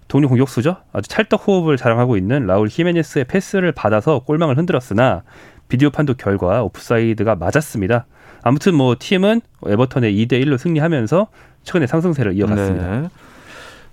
동료 0.09 0.29
공격수죠. 0.29 0.77
아주 0.93 1.09
찰떡 1.09 1.47
호흡을 1.47 1.77
자랑하고 1.77 2.17
있는 2.17 2.47
라울 2.47 2.69
히메네스의 2.69 3.27
패스를 3.27 3.73
받아서 3.73 4.21
골망을 4.21 4.59
흔들었으나 4.59 5.23
비디오 5.69 5.91
판독 5.91 6.17
결과 6.17 6.63
오프사이드가 6.65 7.37
맞았습니다. 7.37 8.07
아무튼 8.43 8.75
뭐 8.75 8.97
팀은 8.99 9.41
에버턴의 9.67 10.15
2대 10.15 10.45
1로 10.45 10.59
승리하면서 10.59 11.29
최근에 11.63 11.87
상승세를 11.87 12.35
이어갔습니다. 12.35 13.01
네. 13.03 13.09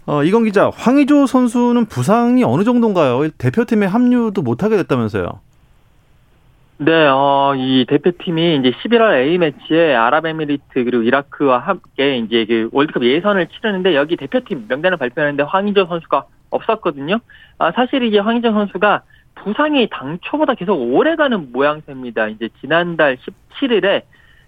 어, 0.07 0.23
이건 0.23 0.45
기자, 0.45 0.71
황의조 0.73 1.27
선수는 1.27 1.85
부상이 1.85 2.43
어느 2.43 2.63
정도인가요? 2.63 3.29
대표팀에 3.37 3.85
합류도 3.85 4.41
못하게 4.41 4.77
됐다면서요? 4.77 5.27
네, 6.79 7.07
어, 7.07 7.55
이 7.57 7.85
대표팀이 7.87 8.57
이제 8.57 8.71
11월 8.71 9.15
A매치에 9.15 9.95
아랍에미리트 9.95 10.83
그리고 10.83 11.01
이라크와 11.01 11.57
함께 11.57 12.17
이제 12.17 12.45
그 12.45 12.69
월드컵 12.71 13.03
예선을 13.03 13.47
치르는데 13.47 13.95
여기 13.95 14.15
대표팀 14.15 14.67
명단을 14.67 14.97
발표하는데 14.97 15.41
황희조 15.41 15.87
선수가 15.87 16.25
없었거든요. 16.51 17.19
아, 17.57 17.71
사실 17.71 18.03
이제 18.03 18.19
황희조 18.19 18.51
선수가 18.51 19.01
부상이 19.33 19.89
당초보다 19.89 20.53
계속 20.53 20.75
오래가는 20.75 21.51
모양새입니다. 21.51 22.27
이제 22.27 22.49
지난달 22.61 23.17
17일에 23.17 24.03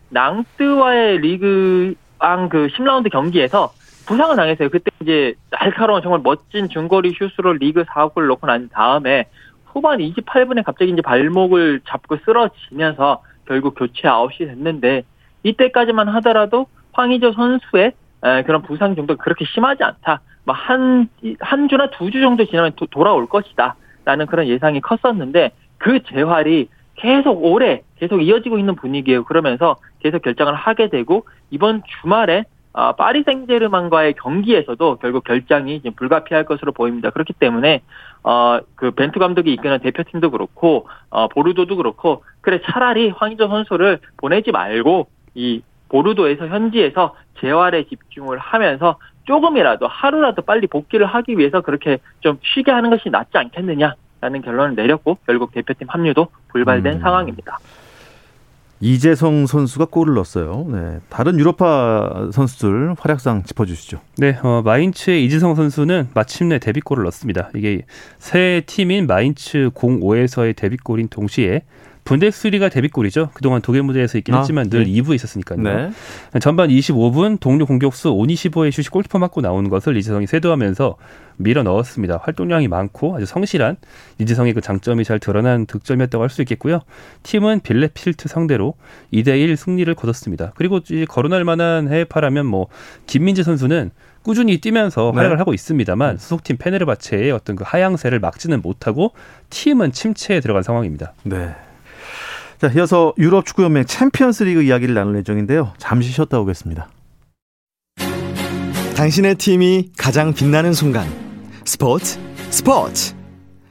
낭뜨와의 0.09 1.17
리그왕 1.21 2.49
그 2.49 2.67
10라운드 2.67 3.09
경기에서 3.11 3.71
부상을 4.05 4.35
당했어요. 4.35 4.69
그때 4.69 4.91
이제 5.01 5.33
날카로운 5.49 6.03
정말 6.03 6.21
멋진 6.23 6.69
중거리 6.69 7.13
슛으로 7.13 7.53
리그 7.53 7.83
4골을 7.85 8.27
넣고 8.27 8.45
난 8.45 8.69
다음에 8.69 9.25
후반 9.71 9.99
28분에 9.99 10.63
갑자기 10.63 10.91
이제 10.91 11.01
발목을 11.01 11.81
잡고 11.87 12.17
쓰러지면서 12.25 13.21
결국 13.45 13.75
교체 13.75 14.07
아웃이 14.07 14.39
됐는데 14.39 15.03
이때까지만 15.43 16.07
하더라도 16.09 16.67
황의조 16.93 17.33
선수의 17.33 17.93
에, 18.23 18.43
그런 18.43 18.61
부상 18.61 18.95
정도가 18.95 19.23
그렇게 19.23 19.45
심하지 19.45 19.83
않다. 19.83 20.21
뭐 20.43 20.53
한, 20.55 21.07
한 21.39 21.69
주나 21.69 21.89
두 21.91 22.09
주 22.11 22.19
정도 22.21 22.45
지나면 22.45 22.73
도, 22.75 22.85
돌아올 22.87 23.27
것이다. 23.27 23.75
라는 24.05 24.25
그런 24.25 24.47
예상이 24.47 24.81
컸었는데 24.81 25.51
그 25.77 26.01
재활이 26.03 26.67
계속 26.95 27.43
오래 27.45 27.83
계속 27.97 28.21
이어지고 28.21 28.57
있는 28.57 28.75
분위기예요. 28.75 29.23
그러면서 29.23 29.77
계속 29.99 30.21
결정을 30.21 30.53
하게 30.55 30.89
되고 30.89 31.25
이번 31.49 31.83
주말에 32.01 32.45
아, 32.71 32.91
파리 32.93 33.23
생제르맹과의 33.23 34.13
경기에서도 34.13 34.97
결국 34.97 35.23
결장이 35.23 35.81
불가피할 35.95 36.45
것으로 36.45 36.71
보입니다. 36.71 37.09
그렇기 37.09 37.33
때문에 37.33 37.81
어, 38.23 38.59
그 38.75 38.91
벤투 38.91 39.19
감독이 39.19 39.51
이끄는 39.53 39.79
대표팀도 39.79 40.31
그렇고 40.31 40.87
어, 41.09 41.27
보르도도 41.29 41.77
그렇고 41.77 42.23
그래 42.41 42.59
차라리 42.63 43.09
황희조 43.09 43.47
선수를 43.47 43.99
보내지 44.17 44.51
말고 44.51 45.07
이 45.35 45.61
보르도에서 45.89 46.47
현지에서 46.47 47.15
재활에 47.39 47.85
집중을 47.85 48.37
하면서 48.37 48.97
조금이라도 49.23 49.87
하루라도 49.87 50.41
빨리 50.43 50.67
복귀를 50.67 51.05
하기 51.05 51.37
위해서 51.37 51.61
그렇게 51.61 51.99
좀 52.19 52.37
쉬게 52.43 52.71
하는 52.71 52.89
것이 52.89 53.09
낫지 53.09 53.37
않겠느냐라는 53.37 54.41
결론을 54.43 54.75
내렸고 54.75 55.17
결국 55.25 55.51
대표팀 55.53 55.87
합류도 55.89 56.27
불발된 56.49 56.95
음. 56.95 56.99
상황입니다. 56.99 57.57
이재성 58.81 59.45
선수가 59.47 59.85
골을 59.85 60.15
넣었어요. 60.15 60.65
네. 60.69 60.99
다른 61.09 61.37
유로파 61.39 62.29
선수들 62.31 62.95
활약상 62.97 63.43
짚어주시죠. 63.43 63.99
네, 64.17 64.37
어, 64.41 64.61
마인츠의 64.63 65.25
이지성 65.25 65.55
선수는 65.55 66.09
마침내 66.13 66.59
데뷔골을 66.59 67.03
넣었습니다. 67.03 67.49
이게 67.55 67.81
새 68.19 68.63
팀인 68.65 69.07
마인츠 69.07 69.71
05에서의 69.73 70.55
데뷔골인 70.55 71.09
동시에 71.09 71.63
분데스리가 72.09 72.69
데뷔골이죠. 72.69 73.29
그동안 73.33 73.61
독일 73.61 73.83
무대에서 73.83 74.17
있긴 74.17 74.33
아, 74.33 74.39
했지만 74.39 74.69
늘 74.69 74.83
네. 74.83 74.91
2부에 74.91 75.13
있었으니까요. 75.13 75.61
네. 75.61 75.91
전반 76.39 76.69
25분 76.69 77.39
동료 77.39 77.67
공격수 77.67 78.11
오니시보의 78.11 78.71
슛이 78.71 78.87
골키퍼 78.87 79.19
맞고 79.19 79.41
나오는 79.41 79.69
것을 79.69 79.95
이지성이 79.95 80.25
세도하면서 80.25 80.95
밀어 81.37 81.63
넣었습니다. 81.63 82.19
활동량이 82.23 82.67
많고 82.67 83.15
아주 83.15 83.25
성실한 83.25 83.77
이재성의 84.17 84.53
그 84.53 84.61
장점이 84.61 85.03
잘 85.03 85.19
드러난 85.19 85.65
득점이었다고 85.67 86.23
할 86.23 86.29
수 86.29 86.41
있겠고요. 86.41 86.81
팀은 87.23 87.61
빌레펠트 87.61 88.27
상대로 88.27 88.73
2대1 89.13 89.55
승리를 89.55 89.93
거뒀습니다. 89.95 90.51
그리고 90.55 90.77
이제 90.77 91.05
거론할 91.05 91.43
만한 91.43 91.87
해외파라면 91.89 92.45
뭐 92.45 92.67
김민재 93.07 93.43
선수는 93.43 93.91
꾸준히 94.21 94.59
뛰면서 94.59 95.11
네. 95.13 95.17
활약을 95.17 95.39
하고 95.39 95.53
있습니다만 95.53 96.17
소속팀 96.17 96.57
페네르바체의 96.57 97.31
어떤 97.31 97.55
그 97.55 97.63
하향세를 97.65 98.19
막지는 98.19 98.61
못하고 98.61 99.13
팀은 99.49 99.91
침체에 99.91 100.39
들어간 100.39 100.61
상황입니다. 100.63 101.13
네. 101.23 101.55
자, 102.59 102.67
이어서 102.75 103.13
유럽 103.17 103.45
축구연맹 103.45 103.85
챔피언스 103.85 104.43
리그 104.43 104.61
이야기를 104.61 104.93
나눌 104.93 105.15
예정인데요. 105.15 105.71
잠시 105.77 106.11
쉬었다 106.11 106.39
오겠습니다. 106.41 106.89
당신의 108.97 109.35
팀이 109.35 109.91
가장 109.97 110.33
빛나는 110.33 110.73
순간 110.73 111.07
스포츠 111.63 112.19
스포츠 112.49 113.15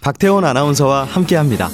박태원 0.01 0.47
아나운서와 0.47 1.05
함께합니다. 1.05 1.69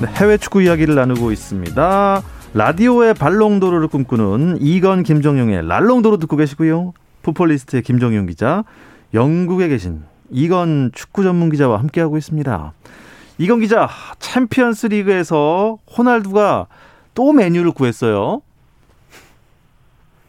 네, 0.00 0.08
해외 0.16 0.36
축구 0.36 0.60
이야기를 0.62 0.96
나누고 0.96 1.30
있습니다. 1.30 2.22
라디오의 2.54 3.14
발롱도르를 3.14 3.86
꿈꾸는 3.86 4.58
이건 4.60 5.04
김정용의 5.04 5.68
랄롱도르 5.68 6.18
듣고 6.18 6.36
계시고요. 6.36 6.94
풋볼리스트의 7.22 7.84
김정용 7.84 8.26
기자, 8.26 8.64
영국에 9.14 9.68
계신 9.68 10.02
이건 10.30 10.90
축구 10.92 11.22
전문 11.22 11.48
기자와 11.48 11.78
함께하고 11.78 12.16
있습니다. 12.16 12.72
이건 13.40 13.60
기자, 13.60 13.88
챔피언스 14.18 14.88
리그에서 14.88 15.78
호날두가 15.96 16.66
또 17.14 17.32
맨유를 17.32 17.70
구했어요. 17.72 18.42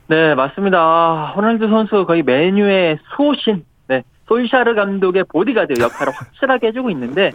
네, 0.08 0.34
맞습니다. 0.34 0.78
아, 0.80 1.34
호날두 1.36 1.68
선수 1.68 2.06
거의 2.06 2.24
메뉴의 2.24 3.00
수호신, 3.14 3.66
네, 3.88 4.04
솔샤르 4.30 4.76
감독의 4.76 5.26
보디가드 5.26 5.74
역할을 5.82 6.14
확실하게 6.14 6.68
해주고 6.68 6.90
있는데, 6.92 7.32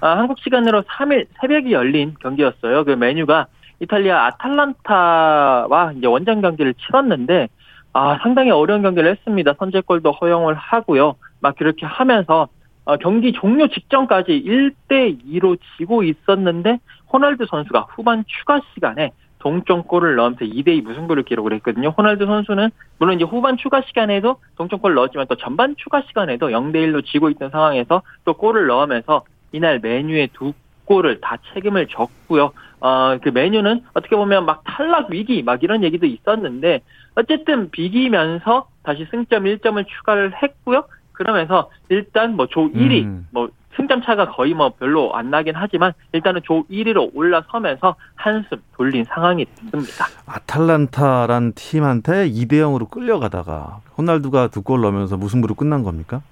아, 0.00 0.18
한국 0.18 0.40
시간으로 0.40 0.82
3일 0.82 1.28
새벽이 1.40 1.72
열린 1.72 2.16
경기였어요. 2.20 2.84
그 2.84 2.90
메뉴가 2.90 3.46
이탈리아 3.78 4.26
아탈란타와 4.26 5.92
이제 5.96 6.08
원정 6.08 6.40
경기를 6.40 6.74
치렀는데, 6.74 7.46
아, 7.92 8.18
상당히 8.20 8.50
어려운 8.50 8.82
경기를 8.82 9.08
했습니다. 9.12 9.54
선제골도 9.60 10.10
허용을 10.10 10.54
하고요. 10.56 11.14
막 11.38 11.54
그렇게 11.54 11.86
하면서, 11.86 12.42
어, 12.42 12.48
경기 12.98 13.32
종료 13.32 13.68
직전까지 13.68 14.42
1대 14.44 15.24
2로 15.24 15.58
지고 15.76 16.02
있었는데, 16.02 16.78
호날두 17.12 17.46
선수가 17.46 17.88
후반 17.90 18.24
추가 18.26 18.60
시간에 18.74 19.12
동점골을 19.40 20.16
넣으면서 20.16 20.44
2대2 20.44 20.82
무승부를 20.82 21.24
기록을 21.24 21.52
했거든요. 21.54 21.88
호날두 21.88 22.26
선수는 22.26 22.70
물론 22.98 23.16
이제 23.16 23.24
후반 23.24 23.56
추가 23.56 23.80
시간에도 23.82 24.36
동점골을 24.56 24.94
넣었지만 24.94 25.26
또 25.28 25.34
전반 25.34 25.74
추가 25.76 26.02
시간에도 26.02 26.48
0대1로 26.48 27.04
지고 27.04 27.30
있던 27.30 27.50
상황에서 27.50 28.02
또 28.24 28.34
골을 28.34 28.66
넣으면서 28.66 29.24
이날 29.52 29.80
메뉴의 29.80 30.28
두 30.34 30.52
골을 30.84 31.20
다 31.20 31.36
책임을 31.54 31.86
졌고요. 31.86 32.52
어, 32.80 33.18
그 33.22 33.28
메뉴는 33.28 33.82
어떻게 33.94 34.16
보면 34.16 34.44
막 34.44 34.62
탈락 34.64 35.10
위기 35.10 35.42
막 35.42 35.62
이런 35.62 35.84
얘기도 35.84 36.06
있었는데 36.06 36.80
어쨌든 37.14 37.70
비기면서 37.70 38.68
다시 38.82 39.06
승점 39.10 39.44
1점을 39.44 39.86
추가를 39.86 40.32
했고요. 40.42 40.84
그러면서 41.24 41.68
일단 41.90 42.34
뭐 42.34 42.46
조 42.46 42.70
1위 42.72 43.04
음. 43.04 43.26
뭐 43.30 43.50
승점 43.76 44.02
차가 44.02 44.30
거의 44.30 44.54
뭐 44.54 44.70
별로 44.70 45.14
안 45.14 45.30
나긴 45.30 45.52
하지만 45.54 45.92
일단은 46.12 46.40
조 46.44 46.64
1위로 46.68 47.10
올라서면서 47.14 47.94
한숨 48.14 48.58
돌린 48.76 49.04
상황이 49.04 49.44
됐습니다. 49.44 50.06
아탈란타란 50.26 51.52
팀한테 51.54 52.30
2대 52.30 52.52
0으로 52.54 52.90
끌려가다가 52.90 53.80
호날두가 53.98 54.48
두 54.48 54.62
골 54.62 54.80
넣으면서 54.80 55.16
무승부로 55.18 55.54
끝난 55.54 55.82
겁니까? 55.82 56.22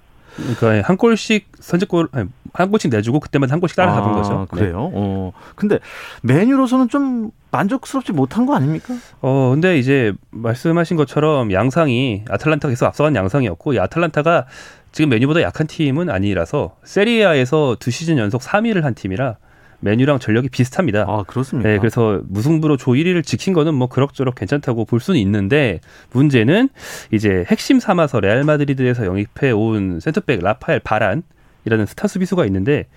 그러니까 0.57 0.87
한 0.87 0.95
골씩 0.97 1.47
선제골 1.59 2.07
아니, 2.13 2.29
한 2.53 2.69
골씩 2.69 2.91
내주고 2.91 3.19
그때마다 3.19 3.53
한 3.53 3.59
골씩 3.59 3.75
따라잡은 3.75 4.09
아, 4.11 4.13
거죠. 4.15 4.47
네. 4.53 4.59
그래요? 4.59 4.89
어. 4.93 5.31
근데 5.55 5.79
메뉴로서는 6.23 6.87
좀 6.89 7.31
만족스럽지 7.51 8.11
못한 8.13 8.45
거 8.45 8.55
아닙니까? 8.55 8.93
어, 9.21 9.49
근데 9.53 9.77
이제 9.79 10.13
말씀하신 10.29 10.97
것처럼 10.97 11.51
양상이 11.51 12.23
아탈란타가 12.29 12.69
계속 12.69 12.85
앞서간 12.85 13.15
양상이었고 13.15 13.73
이 13.73 13.79
아탈란타가 13.79 14.45
지금 14.91 15.09
메뉴보다 15.09 15.41
약한 15.41 15.67
팀은 15.67 16.09
아니라서 16.09 16.75
세리아에서 16.83 17.77
두 17.79 17.91
시즌 17.91 18.17
연속 18.17 18.41
3위를 18.41 18.81
한 18.81 18.93
팀이라 18.93 19.37
맨유랑 19.81 20.19
전력이 20.19 20.49
비슷합니다. 20.49 21.05
아, 21.07 21.23
그렇습니까? 21.25 21.69
네, 21.69 21.77
그래서 21.77 22.21
무승부로 22.27 22.75
조 22.77 22.91
1위를 22.91 23.23
지킨 23.23 23.53
거는 23.53 23.73
뭐 23.73 23.87
그럭저럭 23.87 24.35
괜찮다고 24.35 24.85
볼 24.85 24.99
수는 24.99 25.19
있는데 25.21 25.79
문제는 26.11 26.69
이제 27.11 27.45
핵심 27.47 27.79
삼아서 27.79 28.19
레알 28.19 28.43
마드리드에서 28.43 29.05
영입해 29.05 29.51
온 29.51 29.99
센터백 30.01 30.41
라파엘 30.41 30.81
바란이라는 30.81 31.85
스타 31.87 32.07
수비수가 32.07 32.45
있는데 32.47 32.87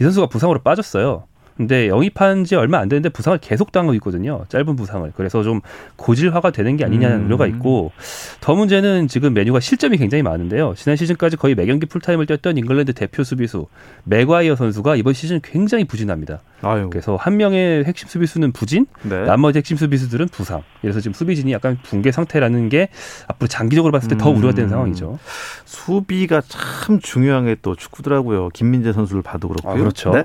이 0.00 0.02
선수가 0.02 0.26
부상으로 0.26 0.60
빠졌어요. 0.60 1.24
근데 1.56 1.88
영입한 1.88 2.44
지 2.44 2.54
얼마 2.54 2.78
안 2.78 2.88
됐는데 2.88 3.08
부상을 3.08 3.38
계속 3.38 3.72
당하고 3.72 3.94
있거든요. 3.94 4.44
짧은 4.48 4.76
부상을. 4.76 5.10
그래서 5.16 5.42
좀 5.42 5.60
고질화가 5.96 6.50
되는 6.50 6.76
게 6.76 6.84
아니냐는 6.84 7.20
음. 7.20 7.26
우려가 7.26 7.46
있고 7.46 7.92
더 8.40 8.54
문제는 8.54 9.08
지금 9.08 9.32
맨유가 9.32 9.60
실점이 9.60 9.96
굉장히 9.96 10.22
많은데요. 10.22 10.74
지난 10.76 10.96
시즌까지 10.96 11.36
거의 11.36 11.54
매경기 11.54 11.86
풀타임을 11.86 12.26
뛰었던 12.26 12.58
잉글랜드 12.58 12.92
대표 12.92 13.24
수비수 13.24 13.66
맥과이어 14.04 14.56
선수가 14.56 14.96
이번 14.96 15.14
시즌 15.14 15.40
굉장히 15.42 15.84
부진합니다. 15.84 16.40
아유. 16.60 16.88
그래서 16.90 17.16
한 17.16 17.36
명의 17.38 17.84
핵심 17.84 18.08
수비수는 18.08 18.52
부진, 18.52 18.86
네. 19.02 19.24
나머지 19.24 19.58
핵심 19.58 19.76
수비수들은 19.76 20.28
부상. 20.28 20.62
그래서 20.80 21.00
지금 21.00 21.12
수비진이 21.12 21.52
약간 21.52 21.78
붕괴 21.82 22.12
상태라는 22.12 22.68
게 22.68 22.88
앞으로 23.26 23.48
장기적으로 23.48 23.90
봤을 23.92 24.08
때더 24.10 24.30
음. 24.30 24.36
우려가 24.36 24.54
되는 24.54 24.68
상황이죠. 24.70 25.18
수비가 25.64 26.40
참 26.46 27.00
중요한 27.00 27.46
게 27.46 27.56
또 27.62 27.74
축구더라고요. 27.74 28.48
김민재 28.50 28.92
선수를 28.92 29.22
봐도 29.22 29.48
그렇고요. 29.48 29.72
아, 29.72 29.76
그렇죠. 29.76 30.10
네. 30.10 30.24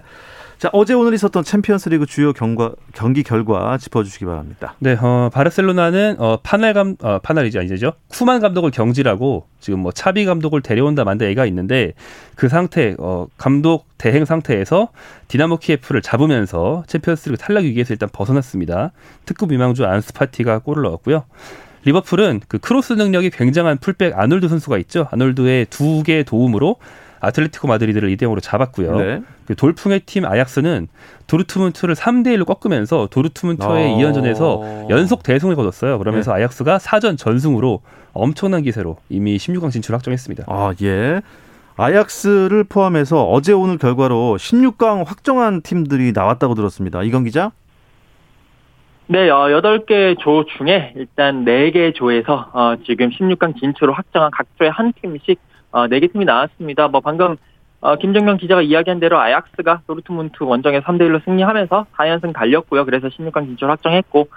자, 0.57 0.71
어제 0.73 0.95
오늘 0.95 1.13
있었던 1.13 1.43
챔피언스리그 1.43 2.07
주요 2.07 2.33
경과, 2.33 2.73
경기 2.93 3.21
결과 3.21 3.77
짚어주시기 3.77 4.25
바랍니다. 4.25 4.73
네, 4.79 4.97
어, 4.99 5.29
바르셀로나는 5.31 6.15
어, 6.17 6.39
파날 6.41 6.73
감, 6.73 6.95
어, 7.03 7.19
파날이지 7.19 7.59
아니죠? 7.59 7.93
쿠만 8.07 8.41
감독을 8.41 8.71
경질하고 8.71 9.45
지금 9.59 9.81
뭐 9.81 9.91
차비 9.91 10.25
감독을 10.25 10.61
데려온다 10.63 11.03
만다 11.03 11.25
애가 11.25 11.45
있는데 11.45 11.93
그 12.35 12.49
상태, 12.49 12.95
어, 12.97 13.27
감독 13.37 13.85
대행 13.99 14.25
상태에서 14.25 14.89
디나모 15.27 15.57
키예프를 15.57 16.01
잡으면서 16.01 16.83
챔피언스리그 16.87 17.37
탈락 17.37 17.65
위기에서 17.65 17.93
일단 17.93 18.09
벗어났습니다. 18.11 18.93
특급 19.25 19.53
유망주 19.53 19.85
안수 19.85 20.15
파티가 20.15 20.59
골을 20.59 20.81
넣었고요. 20.83 21.25
리버풀은 21.85 22.41
그 22.47 22.57
크로스 22.57 22.93
능력이 22.93 23.29
굉장한 23.29 23.77
풀백 23.77 24.17
아놀드 24.17 24.47
선수가 24.47 24.79
있죠. 24.79 25.07
아놀드의 25.11 25.67
두 25.69 26.01
개의 26.01 26.23
도움으로 26.23 26.77
아틀레티코 27.19 27.67
마드리드를 27.67 28.09
2대 28.09 28.23
0으로 28.23 28.41
잡았고요. 28.41 28.97
네. 28.97 29.21
그 29.45 29.55
돌풍의 29.55 30.01
팀 30.01 30.25
아약스는 30.25 30.87
도르트문트를 31.27 31.95
3대 31.95 32.27
1로 32.37 32.45
꺾으면서 32.45 33.07
도르트문트와의 33.11 33.93
어. 33.93 33.97
2연전에서 33.97 34.89
연속 34.89 35.23
대승을 35.23 35.55
거뒀어요. 35.55 35.97
그러면서 35.97 36.33
아약스가 36.33 36.77
4전 36.77 37.17
전승으로 37.17 37.81
엄청난 38.13 38.63
기세로 38.63 38.97
이미 39.09 39.37
16강 39.37 39.71
진출 39.71 39.95
확정했습니다. 39.95 40.45
아, 40.47 40.73
예. 40.81 41.21
아약스를 41.77 42.63
포함해서 42.63 43.29
어제 43.29 43.53
오늘 43.53 43.77
결과로 43.77 44.37
16강 44.39 45.05
확정한 45.05 45.61
팀들이 45.61 46.11
나왔다고 46.11 46.55
들었습니다. 46.55 47.03
이건 47.03 47.23
기자? 47.23 47.51
네, 49.09 49.29
어, 49.29 49.45
8개 49.45 50.19
조 50.19 50.43
중에 50.57 50.93
일단 50.97 51.45
4개 51.45 51.95
조에서 51.95 52.49
어, 52.53 52.75
지금 52.85 53.09
16강 53.09 53.57
진출을 53.57 53.93
확정한 53.93 54.31
각 54.33 54.47
조에 54.57 54.67
한 54.67 54.91
팀씩 55.01 55.39
어, 55.71 55.87
4개 55.87 56.11
팀이 56.11 56.25
나왔습니다. 56.25 56.87
뭐 56.87 57.01
방금 57.01 57.35
어, 57.79 57.95
김정경 57.95 58.37
기자가 58.37 58.61
이야기한 58.61 58.99
대로 58.99 59.19
아약스가 59.19 59.81
도르트문트 59.87 60.43
원정에 60.43 60.79
3대 60.81 61.01
1로 61.01 61.23
승리하면서 61.25 61.85
4연승 61.95 62.33
달렸고요. 62.33 62.85
그래서 62.85 63.07
16강 63.07 63.45
진출 63.45 63.69
확정했고 63.69 64.29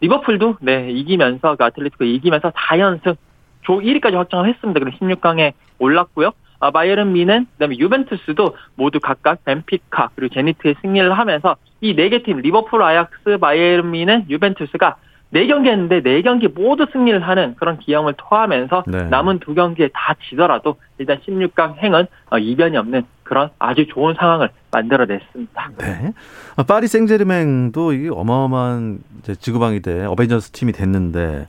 리버풀도 0.00 0.56
네, 0.60 0.90
이기면서 0.90 1.56
그 1.56 1.64
아틀레티코 1.64 2.04
이기면서 2.04 2.50
4연승 2.50 3.16
조 3.62 3.80
1위까지 3.80 4.14
확정을 4.14 4.48
했습니다. 4.48 4.80
그래서 4.80 4.98
16강에 4.98 5.52
올랐고요. 5.78 6.32
아, 6.60 6.70
바이에른 6.72 7.12
미는 7.12 7.46
그다음에 7.52 7.76
유벤투스도 7.78 8.56
모두 8.74 8.98
각각 8.98 9.44
벤피카 9.44 10.10
그리고 10.16 10.34
제니트에 10.34 10.74
승리를 10.82 11.12
하면서 11.16 11.56
이 11.80 11.94
네 11.94 12.08
개 12.08 12.22
팀 12.24 12.38
리버풀, 12.38 12.82
아약스, 12.82 13.38
바이에른 13.40 13.90
미는 13.92 14.26
유벤투스가 14.28 14.96
네 15.30 15.46
경기 15.46 15.68
했는데 15.68 16.02
네 16.02 16.22
경기 16.22 16.48
모두 16.48 16.86
승리를 16.90 17.20
하는 17.20 17.54
그런 17.56 17.78
기염을 17.78 18.14
토하면서 18.16 18.84
네. 18.86 19.04
남은 19.04 19.40
두 19.40 19.54
경기에 19.54 19.90
다 19.92 20.14
지더라도 20.28 20.76
일단 20.98 21.18
16강 21.18 21.76
행은 21.78 22.06
어, 22.30 22.38
이변이 22.38 22.76
없는 22.76 23.02
그런 23.24 23.50
아주 23.58 23.86
좋은 23.88 24.14
상황을 24.18 24.48
만들어냈습니다. 24.70 25.70
네. 25.78 26.12
아, 26.56 26.62
파리 26.62 26.86
생제르맹도 26.86 27.92
이게 27.92 28.08
어마어마한 28.10 29.00
이제 29.18 29.34
지구방위대 29.34 30.04
어벤져스 30.04 30.52
팀이 30.52 30.72
됐는데 30.72 31.46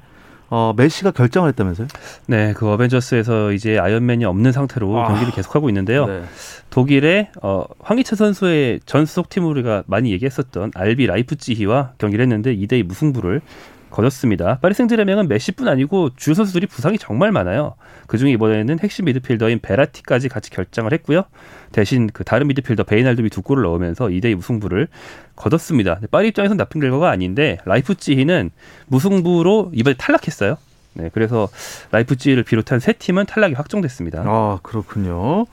어, 0.49 0.73
메시가 0.75 1.11
결장을 1.11 1.49
했다면서요? 1.49 1.87
네, 2.27 2.53
그 2.53 2.69
어벤져스에서 2.71 3.51
이제 3.53 3.77
아이언맨이 3.77 4.25
없는 4.25 4.51
상태로 4.51 4.99
아. 4.99 5.07
경기를 5.07 5.31
계속하고 5.33 5.69
있는데요. 5.69 6.07
네. 6.07 6.23
독일의 6.69 7.29
어, 7.41 7.65
황희찬 7.79 8.15
선수의 8.15 8.79
전 8.85 9.05
소속 9.05 9.29
팀 9.29 9.45
우리가 9.45 9.83
많이 9.87 10.11
얘기했었던 10.11 10.71
RB 10.75 11.05
라이프치히와 11.07 11.93
경기를 11.97 12.23
했는데 12.23 12.55
2대2 12.55 12.83
무승부를 12.83 13.41
거뒀습니다. 13.89 14.59
파리 14.61 14.73
생제르맹은 14.73 15.27
메시뿐 15.27 15.67
아니고 15.67 16.11
주 16.15 16.33
선수들이 16.33 16.67
부상이 16.67 16.97
정말 16.97 17.31
많아요. 17.31 17.75
그중에 18.07 18.31
이번에는 18.31 18.79
핵심 18.79 19.05
미드필더인 19.05 19.59
베라티까지 19.61 20.29
같이 20.29 20.49
결장을 20.49 20.91
했고요. 20.91 21.23
대신 21.71 22.09
그 22.11 22.23
다른 22.23 22.47
미드필더 22.47 22.83
베이날둠이 22.83 23.29
두 23.29 23.41
골을 23.41 23.63
넣으면서 23.63 24.05
2대2 24.07 24.35
무승부를 24.35 24.87
거뒀습니다. 25.35 25.99
파리 26.11 26.29
입장에서는 26.29 26.57
나쁜 26.57 26.81
결과가 26.81 27.09
아닌데 27.09 27.57
라이프치히는 27.65 28.51
무승부로 28.87 29.71
이번에 29.73 29.95
탈락했어요. 29.97 30.57
네, 30.93 31.09
그래서 31.13 31.47
라이프치히를 31.91 32.43
비롯한 32.43 32.79
세 32.79 32.93
팀은 32.93 33.25
탈락이 33.25 33.53
확정됐습니다. 33.53 34.23
아, 34.25 34.59
그렇군요. 34.63 35.45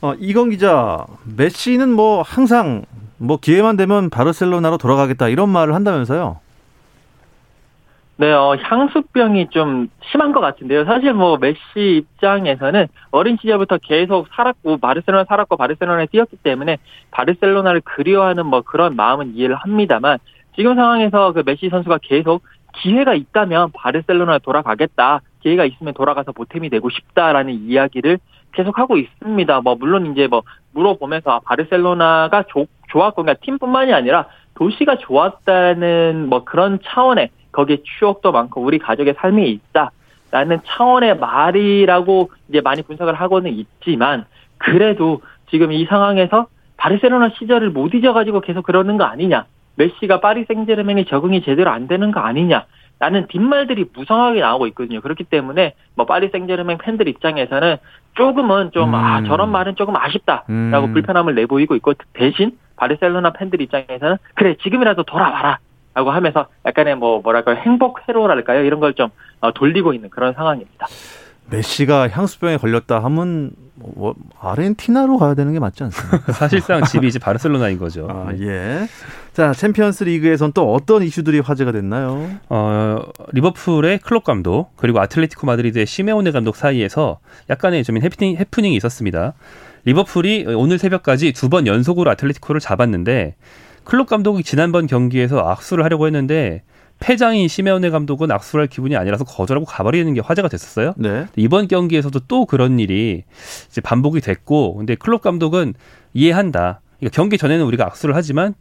어, 0.00 0.14
이건 0.18 0.50
기자, 0.50 1.06
메시는 1.36 1.88
뭐 1.90 2.22
항상 2.22 2.84
뭐 3.18 3.38
기회만 3.38 3.76
되면 3.76 4.10
바르셀로나로 4.10 4.78
돌아가겠다 4.78 5.28
이런 5.28 5.48
말을 5.48 5.74
한다면서요? 5.74 6.40
네, 8.16 8.30
어, 8.30 8.56
향수병이 8.60 9.48
좀 9.50 9.88
심한 10.10 10.32
것 10.32 10.40
같은데요. 10.40 10.84
사실 10.84 11.14
뭐 11.14 11.38
메시 11.38 11.58
입장에서는 11.76 12.86
어린 13.10 13.36
시절부터 13.40 13.78
계속 13.78 14.28
살았고 14.28 14.76
바르셀로나 14.78 15.24
살았고 15.24 15.56
바르셀로나에 15.56 16.06
뛰었기 16.06 16.36
때문에 16.36 16.78
바르셀로나를 17.10 17.80
그리워하는 17.80 18.46
뭐 18.46 18.60
그런 18.60 18.96
마음은 18.96 19.34
이해를 19.34 19.56
합니다만 19.56 20.18
지금 20.54 20.74
상황에서 20.76 21.32
그 21.32 21.42
메시 21.44 21.70
선수가 21.70 21.98
계속 22.02 22.42
기회가 22.74 23.14
있다면 23.14 23.72
바르셀로나에 23.72 24.40
돌아가겠다. 24.40 25.20
기회가 25.40 25.64
있으면 25.64 25.94
돌아가서 25.94 26.32
보탬이 26.32 26.68
되고 26.68 26.90
싶다라는 26.90 27.54
이야기를 27.54 28.18
계속하고 28.52 28.98
있습니다. 28.98 29.60
뭐 29.62 29.74
물론 29.74 30.12
이제 30.12 30.26
뭐 30.26 30.42
물어보면서 30.72 31.30
아, 31.30 31.40
바르셀로나가 31.40 32.44
좋, 32.48 32.68
좋았고 32.88 33.22
그러니까 33.22 33.42
팀뿐만이 33.44 33.92
아니라 33.92 34.26
도시가 34.54 34.98
좋았다는 34.98 36.28
뭐 36.28 36.44
그런 36.44 36.78
차원의 36.84 37.30
거기에 37.52 37.78
추억도 37.98 38.32
많고 38.32 38.62
우리 38.62 38.78
가족의 38.78 39.14
삶이 39.18 39.50
있다라는 39.50 40.60
차원의 40.64 41.18
말이라고 41.18 42.30
이제 42.48 42.60
많이 42.60 42.82
분석을 42.82 43.14
하고는 43.14 43.52
있지만 43.52 44.24
그래도 44.58 45.22
지금 45.50 45.72
이 45.72 45.84
상황에서 45.84 46.46
바르셀로나 46.76 47.30
시절을 47.38 47.70
못 47.70 47.94
잊어가지고 47.94 48.40
계속 48.40 48.64
그러는 48.64 48.96
거 48.96 49.04
아니냐 49.04 49.44
메시가 49.76 50.20
파리 50.20 50.44
생제르맹에 50.44 51.04
적응이 51.04 51.42
제대로 51.42 51.70
안 51.70 51.86
되는 51.86 52.10
거 52.10 52.20
아니냐 52.20 52.66
라는 52.98 53.26
뒷말들이 53.26 53.86
무성하게 53.92 54.40
나오고 54.40 54.68
있거든요. 54.68 55.00
그렇기 55.00 55.24
때문에 55.24 55.74
뭐 55.96 56.06
파리 56.06 56.28
생제르맹 56.28 56.78
팬들 56.78 57.08
입장에서는 57.08 57.78
조금은 58.14 58.70
좀아 58.70 59.20
음. 59.20 59.24
저런 59.24 59.50
말은 59.50 59.74
조금 59.74 59.96
아쉽다라고 59.96 60.46
음. 60.50 60.92
불편함을 60.92 61.34
내보이고 61.34 61.74
있고 61.76 61.94
대신 62.12 62.56
바르셀로나 62.76 63.32
팬들 63.32 63.60
입장에서는 63.60 64.18
그래 64.34 64.54
지금이라도 64.62 65.02
돌아와라 65.02 65.58
라고 65.94 66.10
하면서 66.10 66.46
약간의 66.64 66.96
뭐 66.96 67.20
뭐랄까요 67.20 67.56
행복 67.56 68.00
회로랄까요 68.08 68.64
이런 68.64 68.80
걸좀 68.80 69.10
어, 69.40 69.52
돌리고 69.52 69.92
있는 69.94 70.08
그런 70.10 70.32
상황입니다. 70.34 70.86
메시가 71.50 72.08
향수병에 72.08 72.56
걸렸다 72.56 73.02
하면 73.04 73.50
뭐 73.74 74.14
아르헨티나로 74.40 75.18
가야 75.18 75.34
되는 75.34 75.52
게 75.52 75.58
맞지 75.58 75.82
않습니까? 75.84 76.32
사실상 76.32 76.84
집이 76.84 77.06
이제 77.08 77.18
바르셀로나인 77.18 77.78
거죠. 77.78 78.06
아, 78.08 78.32
예. 78.38 78.86
자, 79.32 79.52
챔피언스 79.52 80.04
리그에선 80.04 80.52
또 80.52 80.72
어떤 80.72 81.02
이슈들이 81.02 81.40
화제가 81.40 81.72
됐나요? 81.72 82.30
어, 82.48 83.00
리버풀의 83.32 83.98
클롭 83.98 84.24
감독 84.24 84.74
그리고 84.76 85.00
아틀레티코 85.00 85.46
마드리드의 85.46 85.84
시메오네 85.84 86.30
감독 86.30 86.56
사이에서 86.56 87.18
약간의 87.50 87.82
좀 87.84 87.98
해프닝, 88.00 88.36
해프닝이 88.36 88.74
있었습니다. 88.76 89.34
리버풀이 89.84 90.46
오늘 90.54 90.78
새벽까지 90.78 91.32
두 91.32 91.48
번 91.48 91.66
연속으로 91.66 92.10
아틀레티코를 92.12 92.60
잡았는데 92.60 93.34
클롭 93.84 94.08
감독이 94.08 94.42
지난번 94.42 94.86
경기에서 94.86 95.40
악수를 95.40 95.84
하려고 95.84 96.06
했는데 96.06 96.62
패장인 97.02 97.48
시메오네 97.48 97.90
감독은 97.90 98.30
악수할 98.30 98.68
기분이 98.68 98.96
아니라서 98.96 99.24
거절하고 99.24 99.66
가버리는 99.66 100.14
게 100.14 100.20
화제가 100.20 100.48
됐었어요. 100.48 100.94
네. 100.96 101.26
이번 101.34 101.66
경기에서도 101.66 102.16
또 102.28 102.46
그런 102.46 102.78
일이 102.78 103.24
이제 103.68 103.80
반복이 103.80 104.20
됐고, 104.20 104.76
근데 104.76 104.94
클롭 104.94 105.20
감독은 105.20 105.74
이해한다. 106.14 106.80
그러니까 107.00 107.16
경기 107.16 107.38
전에는 107.38 107.64
우리가 107.64 107.86
악수를 107.86 108.14
하지만 108.14 108.54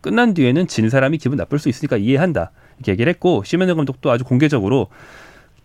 끝난 0.00 0.34
뒤에는 0.34 0.66
진 0.66 0.90
사람이 0.90 1.18
기분 1.18 1.36
나쁠 1.38 1.60
수 1.60 1.68
있으니까 1.68 1.96
이해한다. 1.96 2.50
이렇게 2.78 2.90
얘기를 2.90 3.08
했고, 3.08 3.44
시메오네 3.44 3.74
감독도 3.74 4.10
아주 4.10 4.24
공개적으로 4.24 4.88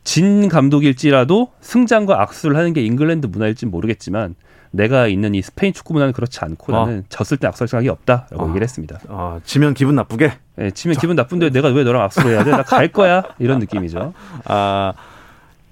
진 0.03 0.47
감독일지라도 0.47 1.51
승장과 1.61 2.21
악수를 2.21 2.55
하는 2.55 2.73
게 2.73 2.85
잉글랜드 2.85 3.27
문화일지 3.27 3.65
모르겠지만 3.65 4.35
내가 4.71 5.07
있는 5.07 5.35
이 5.35 5.41
스페인 5.41 5.73
축구 5.73 5.93
문화는 5.93 6.13
그렇지 6.13 6.39
않고 6.41 6.73
아. 6.75 6.79
나는 6.85 7.03
졌을 7.09 7.37
때 7.37 7.47
악수할 7.47 7.67
생각이 7.67 7.89
없다라고 7.89 8.43
아. 8.43 8.47
얘기를 8.47 8.63
했습니다. 8.63 8.99
어, 9.09 9.39
지면 9.43 9.73
기분 9.73 9.95
나쁘게. 9.95 10.31
예, 10.59 10.71
치면 10.71 10.97
기분 10.97 11.15
나쁜데 11.17 11.49
내가 11.49 11.67
왜 11.69 11.83
너랑 11.83 12.01
악수를 12.03 12.31
해야 12.31 12.43
돼? 12.43 12.51
나 12.51 12.63
갈 12.63 12.87
거야. 12.87 13.23
이런 13.39 13.59
느낌이죠. 13.59 14.13
아, 14.45 14.93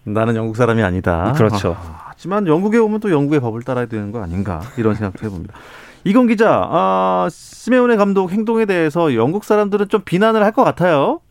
나는 0.03 0.35
영국 0.35 0.55
사람이 0.57 0.83
아니다. 0.83 1.33
그렇죠. 1.37 1.77
아, 1.79 2.07
하지만 2.09 2.45
영국에 2.47 2.77
오면 2.77 2.99
또 2.99 3.09
영국의 3.11 3.39
법을 3.39 3.61
따라야 3.63 3.85
되는 3.85 4.11
거 4.11 4.21
아닌가 4.21 4.61
이런 4.77 4.95
생각도 4.95 5.25
해봅니다. 5.25 5.53
이건 6.03 6.27
기자, 6.27 6.67
아, 6.69 7.27
시메오네 7.31 7.95
감독 7.97 8.31
행동에 8.31 8.65
대해서 8.65 9.13
영국 9.15 9.43
사람들은 9.45 9.87
좀 9.89 10.01
비난을 10.03 10.43
할 10.43 10.51
것 10.51 10.63
같아요. 10.63 11.21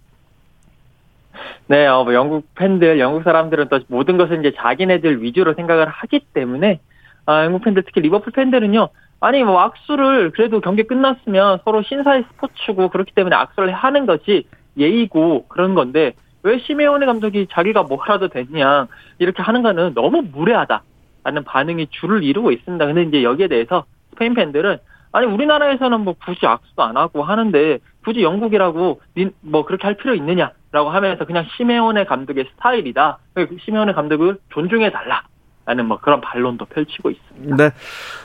네, 1.66 1.86
어, 1.86 2.02
뭐 2.04 2.14
영국 2.14 2.46
팬들, 2.54 2.98
영국 2.98 3.22
사람들은 3.24 3.68
또 3.68 3.80
모든 3.88 4.16
것을 4.16 4.38
이제 4.40 4.54
자기네들 4.58 5.22
위주로 5.22 5.52
생각을 5.54 5.86
하기 5.88 6.20
때문에 6.32 6.80
아, 7.28 7.44
영국 7.44 7.62
팬들 7.62 7.82
특히 7.82 8.00
리버풀 8.00 8.32
팬들은요. 8.32 8.88
아니 9.20 9.44
뭐 9.44 9.60
악수를 9.60 10.30
그래도 10.30 10.60
경기 10.60 10.84
끝났으면 10.84 11.58
서로 11.62 11.82
신사의 11.82 12.24
스포츠고 12.30 12.88
그렇기 12.88 13.12
때문에 13.14 13.36
악수를 13.36 13.70
하는 13.74 14.06
것이 14.06 14.46
예의고 14.78 15.46
그런 15.48 15.74
건데 15.74 16.14
왜 16.42 16.58
시메오네 16.58 17.04
감독이 17.04 17.46
자기가 17.50 17.82
뭐라도 17.82 18.28
됐냐 18.28 18.86
이렇게 19.18 19.42
하는 19.42 19.62
거는 19.62 19.92
너무 19.92 20.22
무례하다라는 20.22 21.44
반응이 21.44 21.88
줄을 21.90 22.22
이루고 22.24 22.50
있습니다. 22.50 22.86
근데 22.86 23.02
이제 23.02 23.22
여기에 23.22 23.48
대해서 23.48 23.84
스페인 24.10 24.32
팬들은 24.32 24.78
아니 25.12 25.26
우리나라에서는 25.26 26.00
뭐 26.00 26.14
굳이 26.24 26.46
악수도 26.46 26.82
안 26.82 26.96
하고 26.96 27.24
하는데 27.24 27.78
굳이 28.04 28.22
영국이라고 28.22 29.02
닌- 29.14 29.32
뭐 29.42 29.66
그렇게 29.66 29.86
할 29.86 29.96
필요 29.98 30.14
있느냐라고 30.14 30.88
하면서 30.88 31.26
그냥 31.26 31.44
시메오네 31.58 32.04
감독의 32.04 32.46
스타일이다. 32.54 33.18
그 33.34 33.54
시메오네 33.66 33.92
감독을 33.92 34.38
존중해 34.54 34.92
달라 34.92 35.24
라는 35.68 35.84
뭐 35.84 35.98
그런 36.00 36.22
반론도 36.22 36.64
펼치고 36.64 37.10
있습니다. 37.10 37.56
네. 37.56 37.70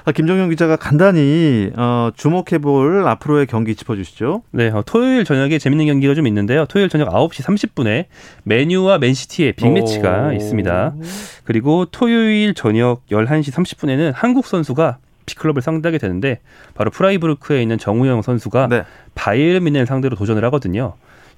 아, 0.05 0.11
김정용 0.13 0.49
기자가 0.49 0.77
간단히 0.77 1.71
어, 1.75 2.09
주목해볼 2.15 3.05
앞으로의 3.05 3.47
경기 3.47 3.75
짚어주시죠. 3.75 4.43
네, 4.51 4.69
어, 4.69 4.81
토요일 4.85 5.25
저녁에 5.25 5.57
재밌는 5.57 5.87
경기가 5.87 6.13
좀 6.13 6.25
있는데요. 6.25 6.65
토요일 6.67 6.87
저녁 6.87 7.09
9시 7.09 7.43
30분에 7.43 8.05
맨유와 8.43 8.97
맨시티의 8.99 9.53
빅매치가 9.53 10.27
오. 10.29 10.31
있습니다. 10.31 10.95
그리고 11.43 11.83
토요일 11.83 12.53
저녁 12.53 13.05
11시 13.07 13.51
30분에는 13.51 14.13
한국 14.15 14.45
선수가 14.45 14.99
빅클럽을 15.25 15.61
상대하게 15.61 15.97
되는데 15.97 16.39
바로 16.75 16.91
프라이부르크에 16.91 17.61
있는 17.61 17.77
정우영 17.77 18.21
선수가 18.21 18.67
네. 18.67 18.83
바이에른 19.15 19.65
뮌헨 19.65 19.85
상대로 19.85 20.15
도전을 20.15 20.45
하거든요. 20.45 20.93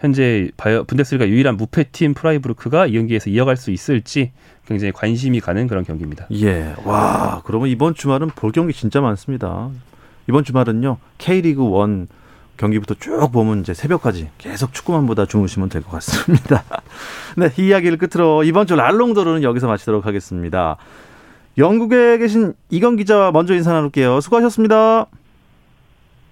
현재 0.06 0.50
분데스리가 0.88 1.28
유일한 1.28 1.58
무패팀 1.58 2.14
프라이부르크가 2.14 2.86
이 2.88 2.94
경기에서 2.94 3.30
이어갈 3.30 3.58
수 3.58 3.72
있을지 3.72 4.32
굉장히 4.68 4.92
관심이 4.92 5.40
가는 5.40 5.68
그런 5.68 5.84
경기입니다. 5.84 6.28
예. 6.34 6.74
와, 6.86 7.42
그러면 7.46 7.68
이번 7.70 7.94
주말은 7.94 8.30
볼 8.30 8.52
경기 8.52 8.74
진짜 8.74 9.02
많습니다. 9.02 9.70
이번 10.30 10.44
주말은요, 10.44 10.98
K리그 11.18 11.62
1 11.64 12.08
경기부터 12.58 12.96
쭉 13.00 13.30
보면 13.32 13.60
이제 13.62 13.74
새벽까지 13.74 14.30
계속 14.38 14.74
축구만 14.74 15.06
보다 15.08 15.26
주무시면 15.26 15.70
될 15.70 15.82
것 15.84 15.92
같습니다. 15.92 16.64
네, 17.36 17.50
이 17.60 17.68
이야기를 17.68 17.98
끝으로 17.98 18.44
이번 18.44 18.66
주 18.66 18.76
랄롱도르는 18.76 19.44
여기서 19.44 19.68
마치도록 19.68 20.06
하겠습니다. 20.06 20.78
영국에 21.58 22.18
계신 22.18 22.54
이건 22.70 22.96
기자와 22.96 23.32
먼저 23.32 23.54
인사 23.54 23.74
나눌게요. 23.74 24.22
수고하셨습니다. 24.22 25.06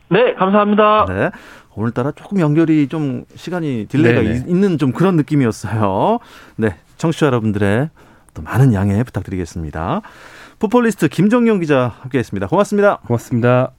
네, 0.09 0.33
감사합니다. 0.35 1.05
네. 1.09 1.29
오늘따라 1.75 2.11
조금 2.11 2.39
연결이 2.39 2.87
좀 2.87 3.25
시간이 3.35 3.87
딜레이가 3.89 4.21
네네. 4.21 4.35
있- 4.35 4.47
있는 4.47 4.77
좀 4.77 4.91
그런 4.91 5.15
느낌이었어요. 5.15 6.19
네. 6.57 6.75
청취자 6.97 7.25
여러분들의 7.27 7.89
또 8.33 8.41
많은 8.41 8.73
양해 8.73 9.03
부탁드리겠습니다. 9.03 10.01
풋볼리스트 10.59 11.07
김정용 11.07 11.59
기자 11.59 11.93
함께 12.01 12.19
했습니다. 12.19 12.47
고맙습니다. 12.47 12.97
고맙습니다. 13.05 13.71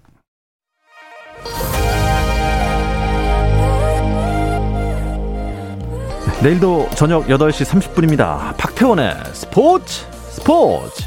내일도 6.43 6.89
저녁 6.95 7.27
8시 7.27 7.65
30분입니다. 7.65 8.55
박태원의 8.59 9.15
스포츠 9.33 10.05
스포츠 10.29 11.05